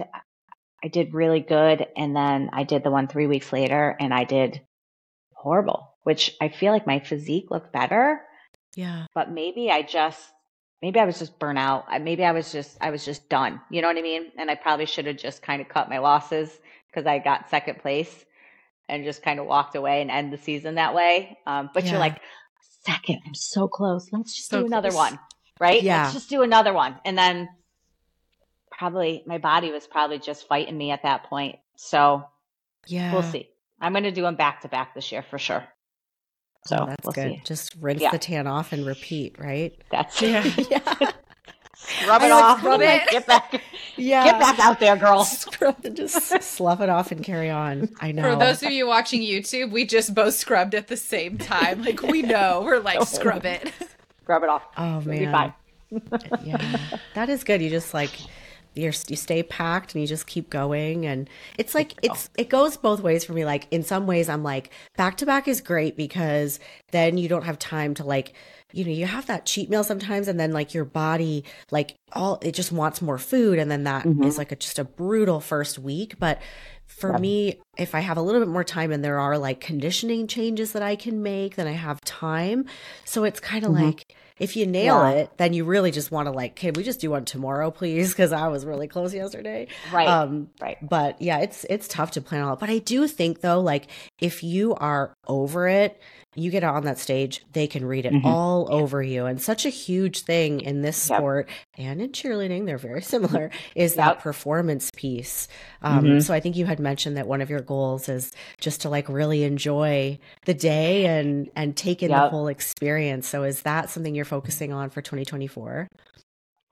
[0.85, 4.25] I did really good, and then I did the one three weeks later, and I
[4.25, 4.61] did
[5.35, 5.89] horrible.
[6.03, 8.23] Which I feel like my physique looked better,
[8.75, 9.07] Yeah.
[9.15, 10.21] but maybe I just
[10.83, 11.85] maybe I was just burnt out.
[12.03, 13.61] Maybe I was just I was just done.
[13.71, 14.33] You know what I mean?
[14.37, 16.51] And I probably should have just kind of cut my losses
[16.89, 18.25] because I got second place
[18.93, 21.39] and just kind of walked away and end the season that way.
[21.47, 21.93] Um, but Yeah.
[21.93, 22.21] you're like,
[22.85, 24.09] second, I'm so close.
[24.13, 25.11] Let's just So do another close.
[25.11, 25.19] one,
[25.59, 25.83] right?
[25.83, 26.03] Yeah.
[26.03, 26.97] Let's just do another one.
[27.07, 27.49] And then
[28.71, 31.57] probably my body was probably just fighting me at that point.
[31.77, 32.25] So
[32.87, 33.13] Yeah.
[33.13, 33.49] we'll see.
[33.81, 35.65] I'm going to do them back to back this year for sure.
[36.67, 37.33] So Oh, that's we'll good.
[37.37, 37.43] see.
[37.45, 38.11] Just rinse Yeah.
[38.11, 39.73] the tan off and repeat, right?
[39.91, 40.45] That's Yeah.
[40.71, 41.11] yeah.
[42.07, 42.65] Rub it like off.
[42.65, 43.03] rub it.
[43.11, 43.61] Get back.
[43.97, 44.25] Yeah.
[44.25, 45.25] Get back out there, girl.
[45.25, 47.89] Scrub and just slough it off and carry on.
[48.01, 48.23] I know.
[48.23, 51.83] For those of you watching YouTube, we just both scrubbed at the same time.
[51.83, 53.73] Like we know, we're like scrub it.
[54.27, 54.63] Rub it off.
[54.77, 55.55] oh You'll be man.
[55.91, 56.03] fine.
[56.45, 56.79] yeah.
[57.15, 57.61] That is good.
[57.61, 58.13] You just like
[58.75, 61.29] you're you stay packed and you just keep going and
[61.59, 64.71] it's like it's it goes both ways for me like in some ways I'm like
[64.97, 66.59] back to back is great because
[66.91, 68.33] then you don't have time to like
[68.73, 72.39] you know you have that cheat meal sometimes and then like your body like all
[72.43, 74.39] it just wants more food and then that is Mhm.
[74.39, 76.41] like a, just a brutal first week but
[76.87, 77.19] for Yeah.
[77.19, 80.73] me if i have a little bit more time and there are like conditioning changes
[80.73, 82.67] that i can make then i have time
[83.05, 83.83] so it's kind of Mhm.
[83.87, 84.05] like
[84.39, 85.11] if you nail Yeah.
[85.21, 88.11] it then you really just want to like can we just do one tomorrow please
[88.11, 90.09] because i was really close yesterday Right.
[90.09, 90.77] um right.
[90.87, 93.87] but yeah it's it's tough to plan all but i do think though like
[94.21, 96.01] if you are over it
[96.35, 98.25] you get on that stage they can read it Mhm.
[98.25, 101.19] all over you and such a huge thing in this Yep.
[101.19, 105.49] sport and in cheerleading they're very similar is that performance piece
[105.83, 106.23] um Mhm.
[106.23, 109.09] so i think you had mentioned that one of your goals is just to like
[109.09, 114.15] really enjoy the day and and take in the whole experience so is that something
[114.15, 115.87] you're focusing on for 2024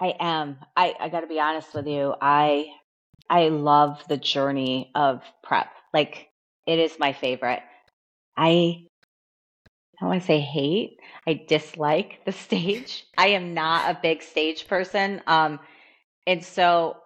[0.02, 0.56] I am.
[0.78, 2.14] I, I got to be honest with you.
[2.22, 2.68] I
[3.28, 5.68] I love the journey of prep.
[5.92, 6.28] Like
[6.66, 7.60] it is my favorite.
[8.34, 8.86] I
[10.00, 10.98] I don't want to say hate.
[11.26, 13.04] I dislike the stage.
[13.18, 15.20] I am not a big stage person.
[15.26, 15.60] Um,
[16.26, 16.96] and so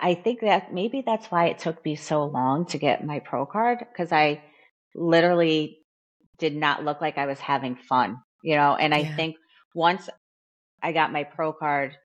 [0.00, 3.46] I think that maybe that's why it took me so long to get my pro
[3.46, 4.42] card because I
[4.94, 5.78] literally
[6.38, 8.76] did not look like I was having fun, you know.
[8.76, 9.16] And I Yeah.
[9.16, 9.36] think
[9.74, 10.10] once
[10.82, 11.96] I got my pro card,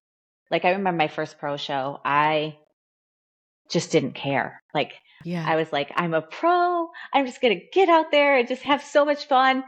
[0.49, 2.57] like I remember my first pro show, I
[3.69, 4.61] just didn't care.
[4.73, 4.93] Like
[5.25, 6.89] yeah I was like, I'm a pro.
[7.13, 9.63] I'm just going to get out there and just have so much fun.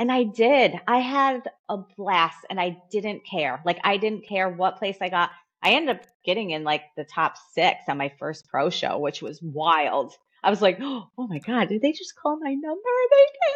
[0.00, 0.80] And I did.
[0.88, 3.60] I had a blast and I didn't care.
[3.66, 5.28] Like, I didn't care what place I got.
[5.62, 9.20] I ended up getting in like the top six on my first pro show, which
[9.20, 10.14] was wild.
[10.42, 12.80] I was like, oh my God, did they just call my number?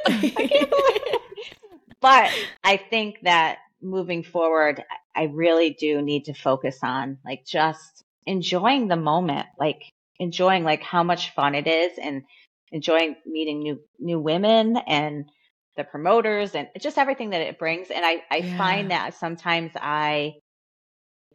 [0.21, 0.37] They did.
[0.37, 1.21] I can't believe it.
[2.03, 2.31] But
[2.63, 4.85] I think that moving forward,
[5.17, 9.81] I really do need to focus on like just enjoying the moment, like
[10.21, 12.25] enjoying like how much fun it is and
[12.71, 15.31] enjoying meeting new new women and
[15.77, 17.91] the promoters and just everything that it brings.
[17.91, 18.59] And I, I Yeah.
[18.59, 20.35] find that sometimes I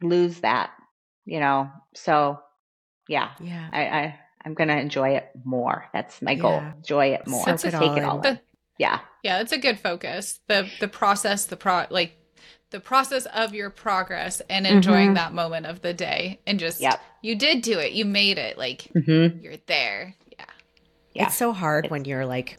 [0.02, 0.72] lose that,
[1.26, 1.70] you know.
[1.96, 2.40] So
[3.08, 5.86] yeah, yeah I, I I'm gonna enjoy it more.
[5.94, 6.52] That's my goal.
[6.54, 6.74] Yeah.
[6.76, 7.44] Enjoy it more.
[7.46, 8.04] Soak Take it it all in.
[8.06, 8.20] all.
[8.20, 8.40] The-
[8.78, 9.00] Yeah.
[9.24, 10.40] Yeah, it's a good focus.
[10.48, 12.14] The the process, the pro like
[12.72, 15.16] the process of your progress and enjoying Mhm.
[15.16, 17.02] that moment of the day and just Yep.
[17.24, 17.92] you did do it.
[17.94, 18.58] You made it.
[18.58, 19.40] Like Mm-hmm.
[19.44, 20.16] you're there.
[20.32, 20.46] Yeah.
[21.14, 21.26] Yeah.
[21.26, 22.58] It's so hard when you're like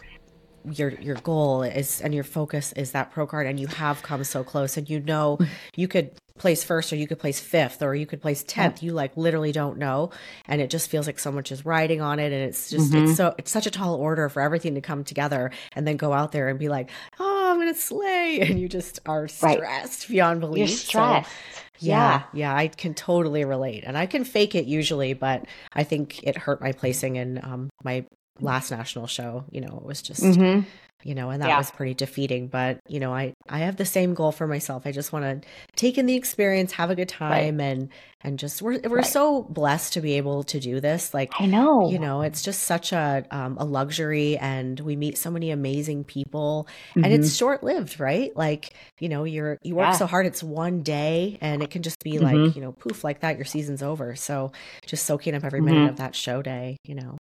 [0.70, 4.22] your your goal is and your focus is that pro card and you have come
[4.24, 5.38] so close and you know
[5.76, 8.92] you could place first or you could place fifth or you could place 10th you
[8.92, 10.10] like literally don't know
[10.46, 13.02] and it just feels like so much is riding on it and it's just Mhm.
[13.02, 16.14] it's so it's such a tall order for everything to come together and then go
[16.14, 16.88] out there and be like
[17.18, 19.58] oh i'm gonna slay and you just are Right.
[19.58, 21.30] stressed beyond belief You're So, stressed.
[21.78, 26.22] yeah, yeah, I can totally relate, and I can fake it usually, but I think
[26.22, 28.04] it hurt my placing and um, my
[28.40, 29.44] last national show.
[29.50, 30.60] You know, it was just Mm-hmm.
[31.02, 31.56] you know, and that Yeah.
[31.58, 32.48] was pretty defeating.
[32.48, 34.86] But you know, I I have the same goal for myself.
[34.86, 37.88] I just want to take in the experience, have a good time, and
[38.22, 39.06] and just we're we're Right.
[39.06, 41.14] so blessed to be able to do this.
[41.14, 41.88] Like I know.
[41.90, 46.04] you know, it's just such a um, a luxury, and we meet so many amazing
[46.04, 48.36] people, and it's short lived, right?
[48.36, 49.92] Like you know, you're you work Yeah.
[49.92, 52.22] so hard, it's one day, and it can just be Mhm.
[52.46, 54.14] like you know, poof, like that, your season's over.
[54.16, 54.52] So
[54.84, 55.88] just soaking up every minute Mhm.
[55.88, 57.16] of that show day, you know.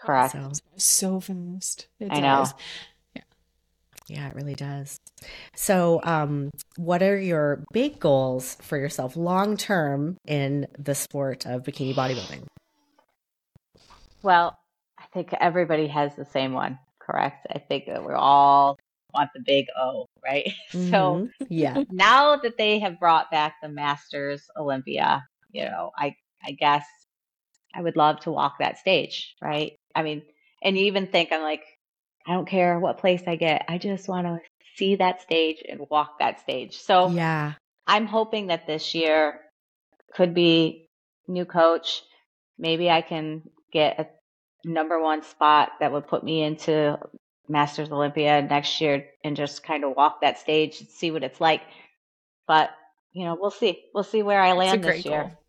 [0.00, 0.32] Correct.
[0.32, 1.88] So So fast.
[1.98, 2.36] It I know.
[2.36, 2.54] does.
[4.06, 4.98] Yeah, it really does.
[5.54, 11.62] So, um, what are your big goals for yourself long term in the sport of
[11.62, 12.44] bikini bodybuilding?
[14.22, 14.58] Well,
[14.98, 17.46] I think everybody has the same one, correct?
[17.54, 18.78] I think that we're all
[19.14, 20.52] want the big O, right?
[20.72, 20.90] Mm-hmm.
[20.90, 21.82] So, yeah.
[21.90, 26.84] Now that they have brought back the Masters Olympia, you know, I I guess
[27.74, 29.78] I would love to walk that stage, right?
[29.94, 30.22] I mean,
[30.62, 31.64] and you even think I'm like,
[32.26, 33.64] I don't care what place I get.
[33.68, 34.40] I just want to
[34.76, 36.78] see that stage and walk that stage.
[36.78, 37.54] So yeah,
[37.86, 39.40] I'm hoping that this year
[40.14, 40.88] could be
[41.28, 42.02] new coach.
[42.58, 43.42] Maybe I can
[43.72, 46.98] get a number one spot that would put me into
[47.48, 51.40] Masters Olympia next year and just kind of walk that stage and see what it's
[51.40, 51.62] like.
[52.46, 52.70] But
[53.12, 53.84] you know, we'll see.
[53.92, 55.22] We'll see where I land this year.
[55.22, 55.39] Goal.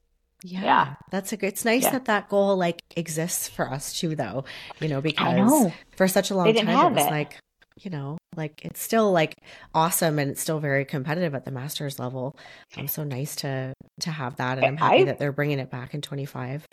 [0.43, 1.47] Yeah, yeah, that's a good.
[1.47, 1.91] It's nice yeah.
[1.91, 4.45] that that goal like exists for us too, though.
[4.79, 7.11] You know, because for such a long time it was it.
[7.11, 7.37] like,
[7.79, 9.35] you know, like it's still like
[9.75, 12.35] awesome and it's still very competitive at the masters level.
[12.75, 15.69] Um, so nice to to have that, and I'm happy I, that they're bringing it
[15.69, 16.65] back in 25.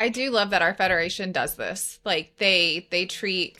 [0.00, 2.00] I do love that our federation does this.
[2.04, 3.58] Like they they treat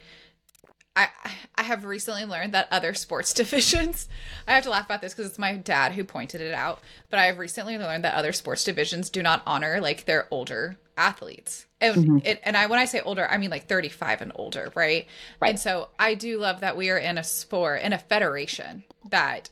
[0.95, 1.09] I
[1.55, 4.09] I have recently learned that other sports divisions
[4.47, 6.81] I have to laugh about this because it's my dad who pointed it out,
[7.11, 10.77] but I have recently learned that other sports divisions do not honor like their older
[10.97, 11.67] athletes.
[11.81, 12.19] And mm-hmm.
[12.25, 15.07] it, and I when I say older, I mean like 35 and older, right?
[15.41, 15.51] right?
[15.51, 19.51] And so I do love that we are in a sport in a federation that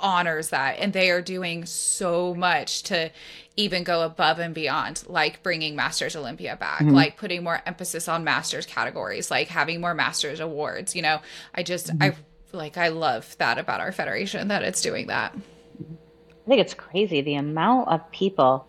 [0.00, 3.10] honors that and they are doing so much to
[3.56, 6.94] even go above and beyond like bringing masters olympia back mm-hmm.
[6.94, 11.20] like putting more emphasis on masters categories like having more masters awards you know
[11.54, 12.02] i just mm-hmm.
[12.02, 12.14] i
[12.52, 17.20] like i love that about our federation that it's doing that i think it's crazy
[17.20, 18.66] the amount of people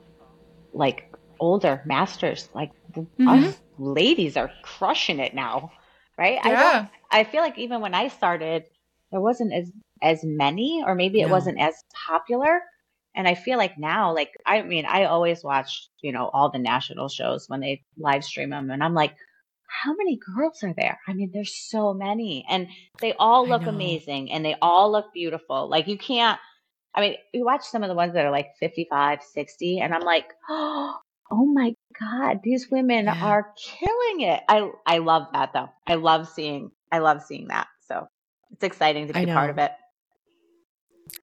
[0.73, 3.27] like older masters like mm-hmm.
[3.27, 5.71] us ladies are crushing it now
[6.17, 6.88] right yeah.
[7.11, 8.65] I, I feel like even when i started
[9.12, 11.34] there wasn't as as many or maybe it no.
[11.34, 11.76] wasn't as
[12.07, 12.62] popular.
[13.14, 16.59] And i feel like now like i mean i always watch you know all the
[16.59, 19.16] national shows when they live stream them and i'm like
[19.72, 20.99] how many girls are there?
[21.07, 22.45] I mean there's so many.
[22.49, 22.68] And
[22.99, 25.70] they all look amazing and they all look beautiful.
[25.70, 26.39] Like you can't
[26.93, 30.01] i mean you watch some of the ones that are like 55 60 and i'm
[30.01, 30.99] like oh
[31.32, 33.26] my god these women yeah.
[33.26, 34.41] are killing it.
[34.49, 35.70] I i love that though.
[35.88, 37.68] I love seeing i love seeing that
[38.64, 39.72] it's exciting to be part of it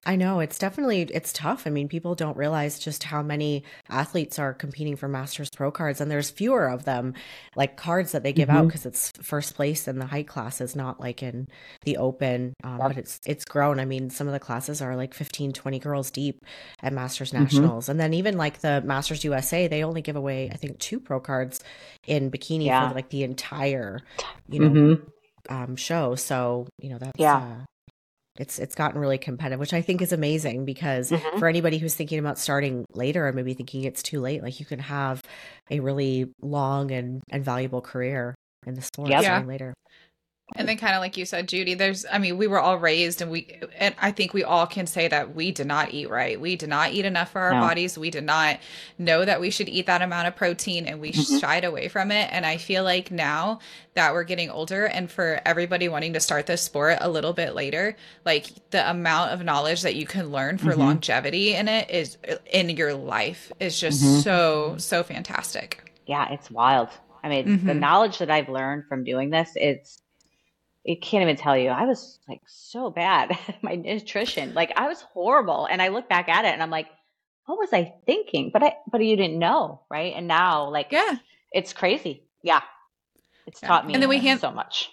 [0.05, 1.66] I know it's definitely it's tough.
[1.66, 6.01] I mean, people don't realize just how many athletes are competing for Masters Pro cards,
[6.01, 7.14] and there's fewer of them,
[7.57, 8.59] like cards that they give mm-hmm.
[8.59, 11.47] out because it's first place in the height classes, not like in
[11.84, 12.55] the open.
[12.62, 12.78] Um.
[12.78, 13.80] But it's it's grown.
[13.80, 16.45] I mean, some of the classes are like 15, 20 girls deep
[16.82, 17.45] at Masters mm-hmm.
[17.45, 17.91] Nationals, mm-hmm.
[17.93, 21.20] and then even like the Masters USA, they only give away I think two pro
[21.20, 21.62] cards
[22.07, 22.89] in bikini yeah.
[22.89, 24.01] for like the entire
[24.49, 25.09] you know mm-hmm.
[25.49, 26.14] Um, show.
[26.14, 27.36] So you know that's yeah.
[27.36, 27.64] Uh,
[28.36, 31.38] it's it's gotten really competitive, which I think is amazing because mm-hmm.
[31.38, 34.66] for anybody who's thinking about starting later or maybe thinking it's too late, like you
[34.66, 35.22] can have
[35.70, 39.24] a really long and, and valuable career in the sport yep.
[39.24, 39.74] starting later
[40.57, 43.20] and then kind of like you said judy there's i mean we were all raised
[43.20, 46.40] and we and i think we all can say that we did not eat right
[46.40, 47.61] we did not eat enough for our no.
[47.61, 48.59] bodies we did not
[48.99, 51.38] know that we should eat that amount of protein and we mm-hmm.
[51.38, 53.59] shied away from it and i feel like now
[53.94, 57.55] that we're getting older and for everybody wanting to start this sport a little bit
[57.55, 60.80] later like the amount of knowledge that you can learn for mm-hmm.
[60.80, 62.16] longevity in it is
[62.51, 64.20] in your life is just mm-hmm.
[64.20, 66.88] so so fantastic yeah it's wild
[67.22, 67.80] i mean the mm-hmm.
[67.80, 70.01] knowledge that i've learned from doing this it's
[70.87, 71.68] I can't even tell you.
[71.68, 74.55] I was like so bad my nutrition.
[74.55, 75.66] Like I was horrible.
[75.70, 76.89] And I look back at it and I'm like,
[77.47, 78.51] what was I thinking?
[78.53, 79.83] But I, but you didn't know.
[79.91, 80.14] Right.
[80.14, 81.16] And now like, yeah,
[81.53, 82.24] it's crazy.
[82.43, 82.61] Yeah.
[83.47, 83.68] It's yeah.
[83.68, 84.91] taught me and then we hand- so much.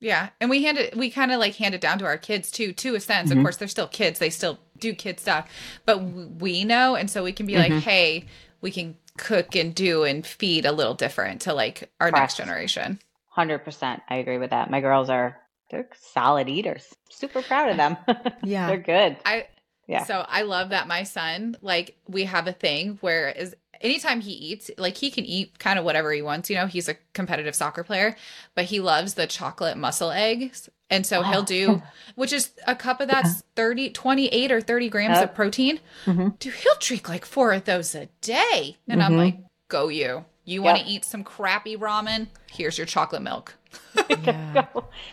[0.00, 0.30] Yeah.
[0.40, 2.72] And we hand it, we kind of like hand it down to our kids too,
[2.72, 3.28] to a sense.
[3.28, 3.38] Mm-hmm.
[3.38, 4.18] Of course, they're still kids.
[4.18, 5.48] They still do kid stuff,
[5.84, 6.96] but we know.
[6.96, 7.74] And so we can be mm-hmm.
[7.74, 8.24] like, hey,
[8.62, 12.22] we can cook and do and feed a little different to like our Correct.
[12.22, 12.98] next generation.
[13.30, 14.70] Hundred percent, I agree with that.
[14.70, 15.38] My girls are
[15.70, 16.86] they're solid eaters.
[17.08, 17.96] Super proud of them.
[18.42, 19.16] Yeah, they're good.
[19.24, 19.46] I
[19.86, 20.04] yeah.
[20.04, 24.32] So I love that my son like we have a thing where is anytime he
[24.32, 26.50] eats, like he can eat kind of whatever he wants.
[26.50, 28.16] You know, he's a competitive soccer player,
[28.54, 30.68] but he loves the chocolate muscle eggs.
[30.90, 31.82] And so he'll do,
[32.16, 33.40] which is a cup of that's yeah.
[33.56, 35.30] 30, 28 or 30 grams yep.
[35.30, 35.80] of protein.
[36.04, 36.28] Mm-hmm.
[36.38, 38.76] Dude, he'll drink like four of those a day.
[38.88, 39.12] And mm-hmm.
[39.12, 40.24] I'm like, go you.
[40.44, 42.28] You want to eat some crappy ramen?
[42.50, 43.54] Here's your chocolate milk.
[44.10, 44.66] yeah.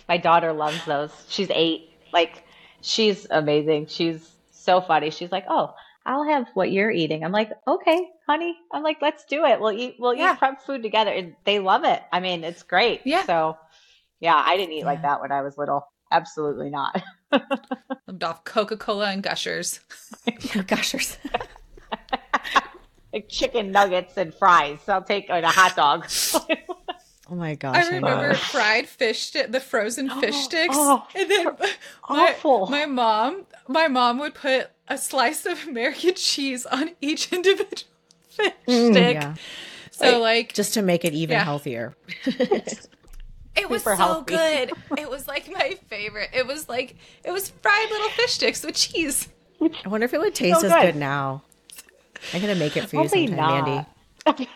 [0.07, 1.11] My daughter loves those.
[1.29, 1.91] She's eight.
[2.11, 2.43] Like,
[2.81, 3.87] she's amazing.
[3.87, 5.11] She's so funny.
[5.11, 5.73] She's like, oh,
[6.05, 7.23] I'll have what you're eating.
[7.23, 8.57] I'm like, okay, honey.
[8.71, 9.59] I'm like, let's do it.
[9.59, 9.97] We'll eat.
[9.99, 10.33] We'll yeah.
[10.33, 11.11] eat prep food together.
[11.11, 12.01] And they love it.
[12.11, 13.01] I mean, it's great.
[13.03, 13.25] Yeah.
[13.25, 13.57] So,
[14.19, 14.85] yeah, I didn't eat yeah.
[14.85, 15.85] like that when I was little.
[16.11, 17.03] absolutely not.
[18.07, 19.81] Lived off Coca Cola and Gushers.
[20.67, 21.17] Gushers.
[23.17, 24.79] Like chicken nuggets and fries.
[24.87, 26.07] I'll take and a hot dog.
[27.29, 27.75] Oh my gosh!
[27.75, 31.47] I remember fried fish, sti- the frozen fish Oh, sticks, oh, and then
[32.09, 32.67] awful.
[32.67, 37.83] my, my mom, my mom would put a slice of American cheese on each individual
[38.29, 39.13] fish Mm, stick.
[39.15, 39.35] yeah,
[39.91, 41.43] So like, just to make it even Yeah.
[41.43, 41.97] healthier.
[42.25, 44.33] it was so healthy.
[44.33, 44.71] good.
[44.97, 46.29] It was like my favorite.
[46.33, 46.95] It was like
[47.25, 49.27] it was fried little fish sticks with cheese.
[49.61, 50.93] I wonder if it would taste So as good.
[50.93, 51.43] good now.
[52.33, 53.71] I'm gonna make it for you Probably sometime, Mandy.
[53.71, 53.87] not.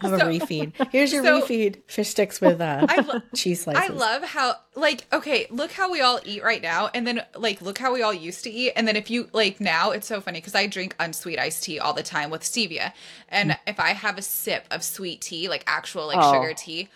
[0.00, 0.72] Have a So- refeed.
[0.90, 1.76] Here's your so- refeed.
[1.86, 3.82] Fish sticks with uh, I lo- cheese slices.
[3.90, 7.62] I love how like okay, look how we all eat right now and then like
[7.62, 10.20] look how we all used to eat and then if you like now it's so
[10.20, 12.92] funny cuz I drink unsweet iced tea all the time with stevia.
[13.28, 16.32] And if I have a sip of sweet tea, like actual like Oh.
[16.32, 16.88] sugar tea,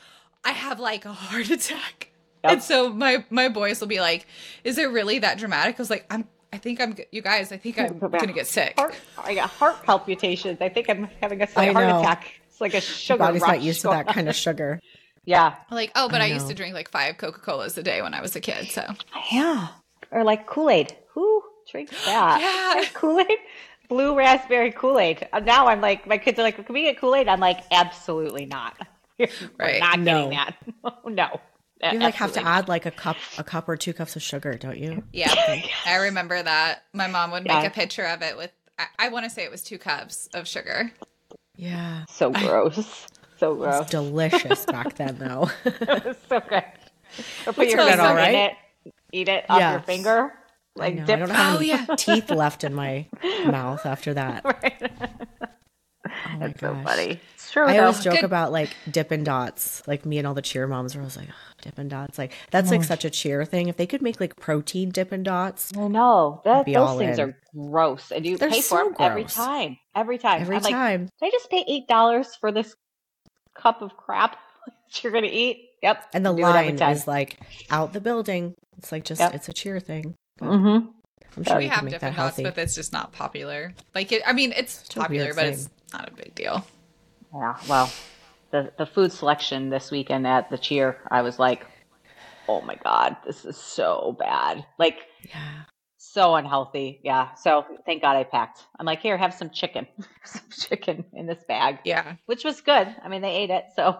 [0.44, 2.10] I have like a heart attack.
[2.44, 2.52] Yep.
[2.52, 4.26] And so my my boys will be like,
[4.64, 7.52] "Is it really that dramatic?" I was like, "I'm I think I'm g- you guys,
[7.52, 10.58] I think I'm going to get sick." Heart, I got heart palpitations.
[10.62, 12.32] I think I'm having a slight heart attack.
[12.48, 14.80] It's like a Your sugar body's rush not used to that kind of sugar.
[15.28, 18.14] Yeah, Like, "Oh, but I I, used to drink like 5 Coca-Colas a day when
[18.14, 18.84] I was a kid." So,
[19.32, 19.68] yeah.
[20.12, 20.96] Or like Kool Aid.
[21.14, 22.40] Who drinks that?
[22.40, 22.88] Yeah.
[22.94, 23.38] Kool Aid,
[23.88, 25.26] blue raspberry Kool Aid.
[25.32, 27.58] Uh, now I'm like, my kids are like, "Can we get Kool Aid?" I'm like,
[27.72, 28.76] absolutely not.
[29.18, 29.28] We're
[29.58, 29.80] Right.
[29.80, 30.30] not No.
[30.30, 30.54] getting that.
[31.06, 31.40] no.
[31.82, 34.22] You like have to Absolutely add like a cup, a cup or two cups of
[34.22, 35.02] sugar, don't you?
[35.12, 35.34] Yeah,
[35.84, 36.84] I remember that.
[36.92, 37.62] My mom would make Yeah.
[37.64, 40.48] a picture of it with, I, I want to say it was two cups of
[40.48, 40.92] sugar.
[41.56, 43.06] Yeah, So gross.
[43.38, 43.80] So it gross.
[43.80, 45.50] was delicious back then, though.
[45.64, 46.64] it was so good.
[47.46, 48.52] Or put It's your good, finger all in it,
[49.12, 49.72] eat it off Yeah.
[49.72, 50.32] your finger.
[50.78, 51.86] I, Like know, I dip don't have Oh, any yeah.
[51.96, 53.06] teeth left in my
[53.44, 54.44] mouth after that.
[54.62, 54.90] Right.
[56.36, 56.84] Oh my That's so gosh.
[56.84, 57.20] funny.
[57.34, 57.66] It's true.
[57.66, 57.80] I though.
[57.86, 58.24] always joke Good.
[58.24, 61.34] about like Dippin' Dots, like me and all the cheer moms were always like, oh,
[61.62, 62.18] Dippin' Dots.
[62.18, 63.68] Like that's like such a cheer thing.
[63.68, 67.18] If they could make like protein Dippin' Dots I know that be those all things
[67.18, 67.30] in.
[67.30, 69.78] are gross, and you They're pay for so them every time.
[69.94, 70.42] Every time.
[70.42, 71.08] every I'm like, time.
[71.20, 72.74] Did I just pay eight dollars for this
[73.54, 74.32] cup of crap
[74.66, 75.62] that you're gonna eat?
[75.82, 76.04] Yep.
[76.14, 77.38] And the do it every line is like
[77.70, 78.54] out the building.
[78.78, 79.34] It's like just Yep.
[79.34, 80.14] it's a cheer thing.
[80.40, 80.88] Mm-hmm.
[81.38, 82.44] I'm sure we have make different dots, healthy.
[82.44, 83.74] but it's just not popular.
[83.94, 85.52] Like, it, I mean, it's a popular, but thing.
[85.52, 86.66] it's not a big deal.
[87.34, 87.56] Yeah.
[87.68, 87.92] Well,
[88.50, 91.66] the the food selection this weekend at the cheer, I was like,
[92.48, 94.64] oh my god, this is so bad.
[94.78, 95.62] Like yeah.
[95.98, 97.00] so unhealthy.
[97.02, 97.34] Yeah.
[97.34, 98.60] So thank God I packed.
[98.78, 99.86] I'm like, here, have some chicken,
[100.24, 102.16] some chicken in this bag, Yeah.
[102.26, 102.94] which was good.
[103.02, 103.64] I mean, they ate it.
[103.74, 103.96] So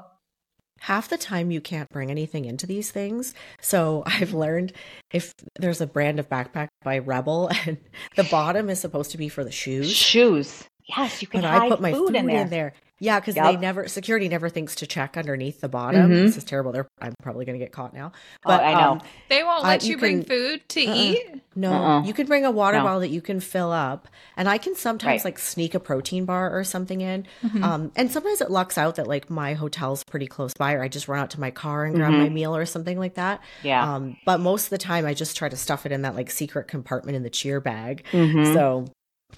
[0.80, 3.34] half the time you can't bring anything into these things.
[3.60, 4.72] So I've learned
[5.12, 7.78] if there's a brand of backpack by Rebel and
[8.14, 10.64] the bottom is supposed to be for the shoes, shoes.
[10.86, 12.72] Yes, you can but hide I put my food, in there.
[12.98, 16.10] Yeah, because they never security never thinks to check underneath the bottom.
[16.10, 16.14] Mhm.
[16.14, 16.72] This is terrible.
[16.72, 18.12] They're I'm probably gonna get caught now.
[18.46, 18.90] Oh, I know.
[18.92, 20.94] um, They won't Uh, let you you, bring can- food to Uh-uh.
[20.94, 21.40] eat.
[21.54, 22.02] no, Uh-uh.
[22.04, 22.84] you can bring a water No.
[22.84, 25.32] bottle that you can fill up, and I can sometimes Right.
[25.32, 27.26] like sneak a protein bar or something in.
[27.44, 27.62] Mm-hmm.
[27.64, 30.88] Um, and sometimes it lucks out that like my hotel's pretty close by, or I
[30.88, 32.18] just run out to my car and grab Mhm.
[32.20, 33.40] my meal or something like that.
[33.62, 33.94] Yeah.
[33.94, 36.30] Um, but most of the time, I just try to stuff it in that like
[36.30, 38.04] secret compartment in the cheer bag.
[38.12, 38.54] Mhm.
[38.54, 38.86] So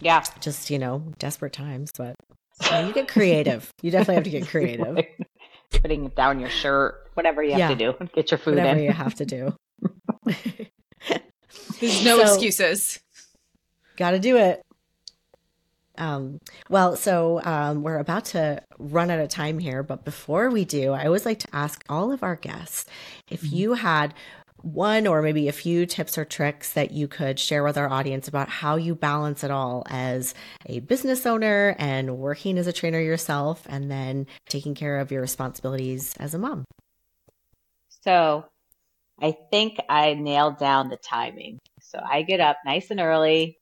[0.00, 0.22] yeah.
[0.40, 2.14] just you know, desperate times, but
[2.62, 3.70] yeah, you get creative.
[3.82, 4.98] you definitely have to get creative.
[5.70, 7.68] Putting down your shirt, whatever you have Yeah.
[7.68, 8.84] to do, get your food Whatever in.
[8.86, 9.54] you have to do.
[11.80, 12.98] There's no So- excuses.
[13.96, 14.62] Got to do it.
[15.96, 20.64] Um, well, so um, we're about to run out of time here, but before we
[20.64, 22.84] do, I always like to ask all of our guests
[23.28, 24.14] if you had
[24.62, 28.28] one or maybe a few tips or tricks that you could share with our audience
[28.28, 30.34] about how you balance it all as
[30.66, 35.20] a business owner and working as a trainer yourself and then taking care of your
[35.20, 36.64] responsibilities as a mom.
[38.02, 38.44] So
[39.20, 41.58] I think I nailed down the timing.
[41.80, 43.58] So I get up nice and early.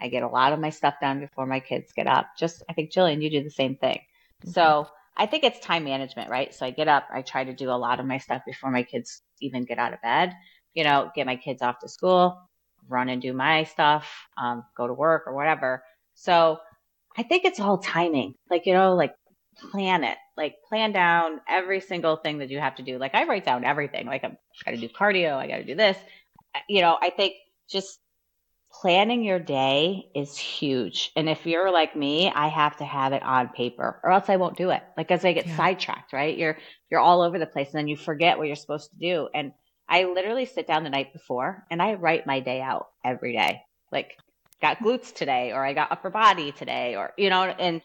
[0.00, 2.26] I get a lot of my stuff done before my kids get up.
[2.38, 4.00] Just, I think, Gillian, you do the same thing.
[4.46, 4.86] So
[5.20, 6.54] I think it's time management, right?
[6.54, 8.82] So I get up, I try to do a lot of my stuff before my
[8.82, 10.32] kids even get out of bed,
[10.72, 12.40] you know, get my kids off to school,
[12.88, 15.84] run and do my stuff, um, go to work or whatever.
[16.14, 16.58] So
[17.18, 18.34] I think it's all timing.
[18.48, 19.14] Like, you know, like
[19.70, 22.96] plan it, like plan down every single thing that you have to do.
[22.96, 24.06] Like I write down everything.
[24.06, 25.36] Like I'm got to do cardio.
[25.36, 25.98] I got to do this.
[26.66, 27.34] You know, I think
[27.68, 27.98] just
[28.72, 31.12] planning your day is huge.
[31.16, 34.36] And if you're like me, I have to have it on paper or else I
[34.36, 34.82] won't do it.
[34.96, 35.56] Like as I get Yeah.
[35.56, 36.36] sidetracked, right?
[36.36, 36.58] You're,
[36.90, 39.28] you're all over the place and then you forget what you're supposed to do.
[39.34, 39.52] And
[39.88, 43.62] I literally sit down the night before and I write my day out every day.
[43.92, 44.12] Like
[44.62, 47.82] got glutes today or I got upper body today or, you know, and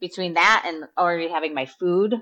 [0.00, 2.14] between that and already having my food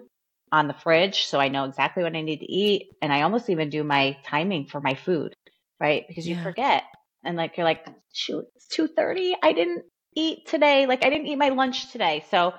[0.53, 2.89] on the fridge so I know exactly what I need to eat.
[3.03, 5.35] And I almost even do my timing for my food.
[5.81, 6.05] right?
[6.09, 6.85] Because you forget.
[7.27, 9.35] And like, you're like, shoot, it's 2.30.
[9.43, 9.85] I didn't
[10.16, 10.87] eat today.
[10.87, 12.24] Like I didn't eat my lunch today.
[12.31, 12.55] So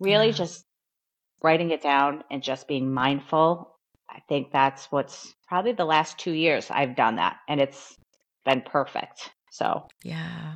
[0.00, 0.32] really yeah.
[0.32, 0.64] just
[1.42, 3.76] writing it down and just being mindful.
[4.08, 7.96] I think that's what's probably the last two years I've done that and it's
[8.44, 9.30] been perfect.
[9.50, 10.54] So yeah, yeah.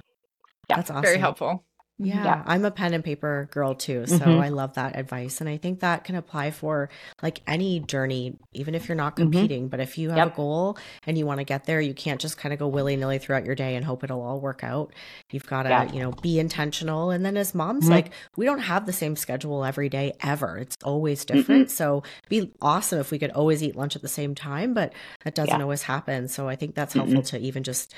[0.68, 1.02] that's awesome.
[1.02, 1.64] Very helpful.
[2.00, 4.06] Yeah, yeah, I'm a pen and paper girl too.
[4.06, 4.40] So mm-hmm.
[4.40, 5.40] I love that advice.
[5.40, 6.90] And I think that can apply for
[7.22, 9.24] like any journey, even if you're not mm-hmm.
[9.24, 9.62] competing.
[9.62, 9.70] Mm-hmm.
[9.70, 10.32] But if you have yep.
[10.34, 12.94] a goal and you want to get there, you can't just kind of go willy
[12.94, 14.94] nilly throughout your day and hope it'll all work out.
[15.32, 15.92] You've got to, yeah.
[15.92, 17.10] you know, be intentional.
[17.10, 17.94] And then as moms, mm-hmm.
[17.94, 20.56] like we don't have the same schedule every day ever.
[20.56, 21.70] It's always different.
[21.70, 24.92] So be awesome if we could always eat lunch at the same time, but
[25.24, 25.62] that doesn't yeah.
[25.62, 26.28] always happen.
[26.28, 27.92] So I think that's helpful to even just,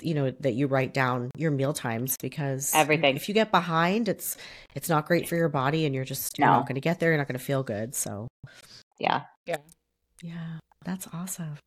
[0.00, 3.14] you know, that you write down your meal times because everything.
[3.14, 4.36] If you get get behind, it's
[4.74, 6.54] it's not great for your body, and you're just you're no.
[6.54, 7.10] not going to get there.
[7.10, 7.94] You're not going to feel good.
[7.94, 8.28] So,
[8.98, 9.58] yeah, yeah,
[10.22, 11.58] yeah, that's awesome.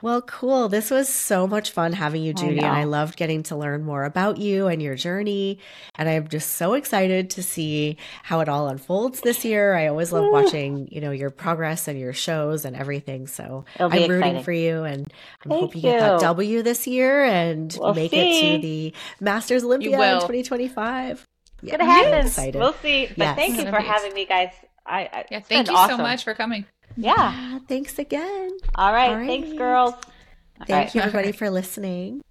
[0.00, 0.68] Well, cool.
[0.68, 3.84] This was so much fun having you, Judy, I and I loved getting to learn
[3.84, 5.58] more about you and your journey.
[5.96, 9.74] And I'm just so excited to see how it all unfolds this year.
[9.74, 13.26] I always love watching, you know, your progress and your shows and everything.
[13.26, 14.10] So I'm exciting.
[14.10, 15.12] rooting for you, and
[15.44, 18.20] I hope you, you get that W this year and we'll make see.
[18.20, 21.24] it to the Masters Olympia in 2025.
[21.60, 22.52] It's gonna happen.
[22.54, 23.06] We'll see.
[23.06, 23.36] But yes.
[23.36, 24.52] thank you for having me, guys.
[24.86, 25.96] I, I yeah, thank you awesome.
[25.96, 26.66] so much for coming.
[26.98, 27.14] Yeah.
[27.14, 27.58] yeah.
[27.68, 28.50] Thanks again.
[28.74, 29.10] All right.
[29.10, 29.26] All right.
[29.26, 29.94] Thanks, girls.
[30.66, 30.94] Thank right.
[30.94, 32.22] you, everybody, for listening.